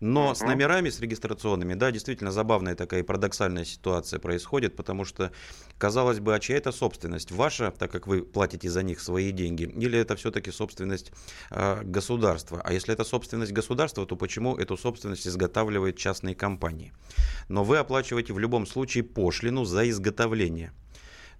Но 0.00 0.32
uh-huh. 0.32 0.34
с 0.34 0.40
номерами, 0.40 0.90
с 0.90 0.98
регистрационными, 0.98 1.74
да, 1.74 1.92
действительно 1.92 2.32
забавная 2.32 2.74
такая 2.74 3.04
парадоксальная 3.04 3.64
ситуация 3.64 4.18
происходит, 4.18 4.74
потому 4.74 5.04
что, 5.04 5.30
казалось 5.78 6.18
бы, 6.18 6.34
а 6.34 6.40
чья 6.40 6.56
это 6.56 6.72
собственность? 6.72 7.30
Ваша, 7.30 7.70
так 7.70 7.92
как 7.92 8.08
вы 8.08 8.22
платите 8.24 8.68
за 8.68 8.82
них 8.82 8.98
свои 8.98 9.30
деньги, 9.30 9.62
или 9.62 9.96
это 9.96 10.16
все-таки 10.16 10.50
собственность 10.50 10.71
собственность 10.72 11.12
э, 11.50 11.82
государства. 11.84 12.60
А 12.64 12.72
если 12.72 12.94
это 12.94 13.04
собственность 13.04 13.52
государства, 13.52 14.06
то 14.06 14.16
почему 14.16 14.56
эту 14.56 14.76
собственность 14.76 15.26
изготавливают 15.26 15.96
частные 15.96 16.34
компании? 16.34 16.92
Но 17.48 17.64
вы 17.64 17.78
оплачиваете 17.78 18.32
в 18.32 18.38
любом 18.38 18.66
случае 18.66 19.04
пошлину 19.04 19.64
за 19.64 19.88
изготовление. 19.88 20.72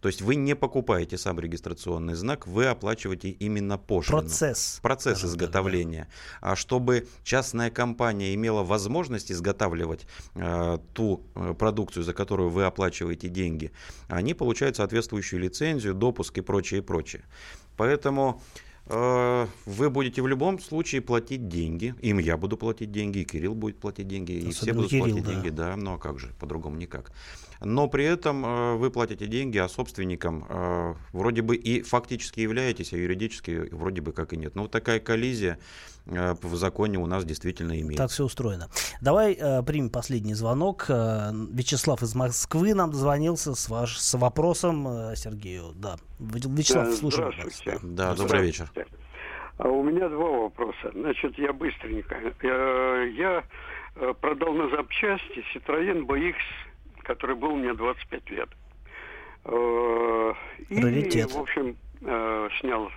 То 0.01 0.09
есть 0.09 0.21
вы 0.21 0.35
не 0.35 0.57
покупаете 0.57 1.17
сам 1.17 1.39
регистрационный 1.39 2.15
знак, 2.15 2.47
вы 2.49 2.67
оплачиваете 2.67 3.31
именно 3.31 3.79
пошлину. 3.79 4.23
Процесс. 4.23 4.81
Процесс 4.83 5.25
изготовления. 5.25 6.09
Да. 6.41 6.51
А 6.51 6.57
чтобы 6.57 7.07
частная 7.23 7.71
компания 7.71 8.35
имела 8.35 8.65
возможность 8.65 9.31
изготавливать 9.31 10.07
э, 10.35 10.79
ту 10.93 11.23
продукцию, 11.59 12.03
за 12.03 12.13
которую 12.15 12.51
вы 12.51 12.65
оплачиваете 12.65 13.29
деньги, 13.29 13.71
они 14.09 14.35
получают 14.35 14.77
соответствующую 14.77 15.41
лицензию, 15.41 15.95
допуск 15.95 16.39
и 16.39 16.41
прочее, 16.41 16.81
и 16.81 16.83
прочее. 16.83 17.23
Поэтому 17.77 18.43
вы 18.87 19.91
будете 19.91 20.23
в 20.23 20.27
любом 20.27 20.59
случае 20.59 21.01
платить 21.01 21.49
деньги. 21.49 21.95
Им 22.01 22.19
я 22.19 22.37
буду 22.37 22.57
платить 22.57 22.91
деньги, 22.91 23.19
и 23.19 23.25
Кирилл 23.25 23.55
будет 23.55 23.79
платить 23.79 24.09
деньги, 24.09 24.33
и 24.33 24.51
все 24.51 24.73
будут 24.73 24.91
Кирилл, 24.91 25.07
платить 25.07 25.25
да. 25.25 25.31
деньги, 25.33 25.49
да, 25.51 25.77
ну 25.77 25.95
а 25.95 25.99
как 25.99 26.19
же, 26.19 26.33
по-другому 26.39 26.77
никак. 26.77 27.13
Но 27.65 27.89
при 27.89 28.05
этом 28.05 28.45
э, 28.45 28.75
вы 28.77 28.91
платите 28.91 29.27
деньги, 29.27 29.59
а 29.59 29.69
собственником 29.69 30.45
э, 30.49 30.95
вроде 31.13 31.43
бы 31.43 31.57
и 31.57 31.83
фактически 31.83 32.41
являетесь, 32.41 32.93
а 32.93 32.97
юридически 32.97 33.69
вроде 33.73 34.01
бы 34.01 34.13
как 34.13 34.33
и 34.33 34.37
нет. 34.37 34.55
Но 34.55 34.63
вот 34.63 34.71
такая 34.71 35.01
коллизия 35.01 35.59
в 36.05 36.57
законе 36.57 36.99
у 36.99 37.07
нас 37.07 37.25
действительно 37.25 37.81
имеется. 37.81 38.03
Так 38.03 38.11
все 38.11 38.25
устроено. 38.25 38.69
Давай 39.01 39.35
э, 39.35 39.63
примем 39.63 39.91
последний 39.91 40.35
звонок. 40.35 40.87
Вячеслав 40.89 42.03
из 42.03 42.15
Москвы 42.15 42.75
нам 42.75 42.91
дозвонился 42.91 43.55
с, 43.55 43.69
ваш, 43.69 43.99
с 43.99 44.15
вопросом 44.19 44.89
э, 44.89 45.17
Сергею. 45.17 45.73
Да. 45.77 45.97
Вячеслав, 46.19 46.87
да, 46.87 46.93
слушаем 46.93 47.33
вас. 47.37 47.63
Да, 47.83 48.15
добрый 48.15 48.43
вечер. 48.43 48.71
А 49.59 49.69
у 49.69 49.83
меня 49.83 50.09
два 50.09 50.29
вопроса. 50.29 50.91
Значит, 50.93 51.39
я 51.39 51.53
быстренько. 51.53 52.17
Я, 52.43 53.03
я 53.05 53.45
продал 54.21 54.55
на 54.55 54.71
запчасти 54.71 55.45
Citroёn 55.55 56.07
BX, 56.07 56.35
который 57.03 57.37
был 57.37 57.57
мне 57.57 57.75
25 57.75 58.31
лет. 58.31 58.49
И, 59.45 60.83
Раритет. 60.83 61.33
в 61.33 61.39
общем, 61.39 61.77
снял 62.61 62.91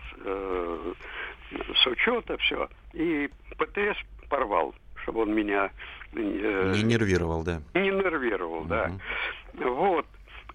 с 1.52 1.88
учета 1.88 2.38
все. 2.38 2.70
И 2.94 3.30
ПТС 3.58 3.98
порвал, 4.30 4.74
чтобы 5.04 5.22
он 5.22 5.34
меня... 5.34 5.72
Э, 6.14 6.74
не 6.76 6.84
нервировал, 6.84 7.44
да. 7.44 7.62
Не 7.74 7.92
нервировал, 7.92 8.62
угу. 8.62 8.68
да. 8.70 8.92
Вот. 9.54 10.06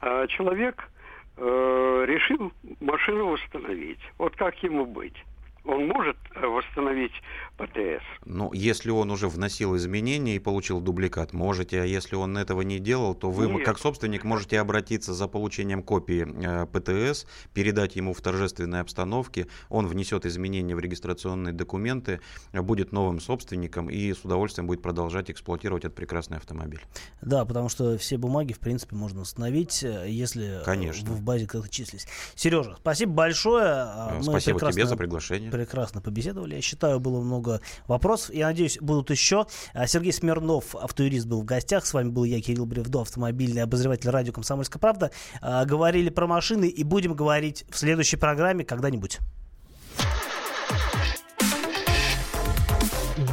А 0.01 0.27
человек 0.29 0.89
э, 1.37 2.05
решил 2.07 2.53
машину 2.81 3.29
восстановить. 3.29 4.01
Вот 4.19 4.37
как 4.37 4.63
ему 4.63 4.87
быть? 4.87 5.17
Он 5.65 5.89
может 5.89 6.17
э, 6.35 6.47
восстановить 6.47 7.13
ПТС? 7.57 8.05
Ну, 8.25 8.53
если 8.53 8.91
он 8.91 9.11
уже 9.11 9.29
вносил 9.29 9.77
изменения 9.77 10.37
и 10.37 10.39
получил 10.39 10.81
дубликат, 10.81 11.33
можете. 11.33 11.83
А 11.83 11.85
если 11.85 12.17
он 12.17 12.37
этого 12.39 12.63
не 12.63 12.79
делал, 12.79 13.15
то 13.15 13.31
вы, 13.31 13.49
Нет. 13.49 13.65
как 13.65 13.79
собственник, 13.79 14.25
можете 14.25 14.59
обратиться 14.61 15.13
за 15.13 15.29
получением 15.29 15.83
копии 15.83 16.27
э, 16.27 16.67
ПТС, 16.67 17.27
передать 17.53 17.97
ему 17.97 18.15
в 18.15 18.21
торжественной 18.21 18.81
обстановке. 18.81 19.49
Он 19.69 19.87
внесет 19.87 20.25
изменения 20.27 20.75
в 20.75 20.81
регистрационные 20.81 21.53
документы, 21.53 22.21
будет 22.53 22.93
новым 22.93 23.21
собственником 23.21 23.91
и 23.91 24.13
с 24.13 24.25
удовольствием 24.25 24.67
будет 24.67 24.83
продолжать 24.83 25.31
эксплуатировать 25.31 25.85
этот 25.85 25.97
прекрасный 25.97 26.39
автомобиль. 26.39 26.81
Да, 27.21 27.45
потому 27.45 27.69
что 27.69 27.99
все 27.99 28.17
бумаги, 28.17 28.53
в 28.53 28.61
принципе, 28.61 28.97
можно 28.97 29.21
установить, 29.21 29.83
э, 29.83 30.07
если 30.09 30.63
Конечно. 30.65 31.11
в 31.11 31.23
базе 31.23 31.47
как-то 31.47 31.69
числись. 31.69 32.07
Сережа, 32.35 32.77
спасибо 32.81 33.13
большое. 33.13 33.65
А 33.67 34.15
мы 34.17 34.23
спасибо 34.23 34.59
прекрасно... 34.59 34.81
тебе 34.81 34.87
за 34.87 34.97
приглашение 34.97 35.50
прекрасно 35.51 36.01
побеседовали. 36.01 36.55
Я 36.55 36.63
считаю, 36.63 37.01
было 37.01 37.21
много 37.21 37.61
вопросов. 37.87 38.35
Я 38.35 38.47
надеюсь, 38.47 38.79
будут 38.81 39.11
еще. 39.11 39.47
А, 39.75 39.87
Сергей 39.87 40.13
Смирнов, 40.13 40.75
автоюрист, 40.75 41.27
был 41.27 41.43
в 41.43 41.45
гостях. 41.45 41.87
С 41.87 41.93
вами 41.93 42.11
был 42.11 42.25
я, 42.25 42.41
Кирилл 42.41 42.67
Бревдо, 42.67 43.03
автомобильный 43.03 43.63
обозреватель 43.63 44.11
радио 44.11 44.33
«Комсомольская 44.33 44.81
правда». 44.81 45.11
А, 45.41 45.65
говорили 45.65 46.11
про 46.11 46.27
машины 46.27 46.69
и 46.69 46.85
будем 46.85 47.15
говорить 47.15 47.65
в 47.69 47.77
следующей 47.77 48.17
программе 48.17 48.65
когда-нибудь. 48.65 49.19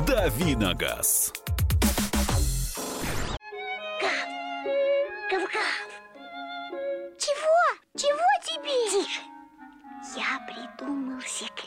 Давиногаз. 0.08 1.34
Гав, 5.32 5.42
гав, 5.42 5.78
Чего? 7.18 7.62
Чего 7.96 8.28
тебе? 8.44 9.04
Тише. 9.04 9.22
Я 10.16 10.40
придумал 10.48 11.22
секретный 11.22 11.67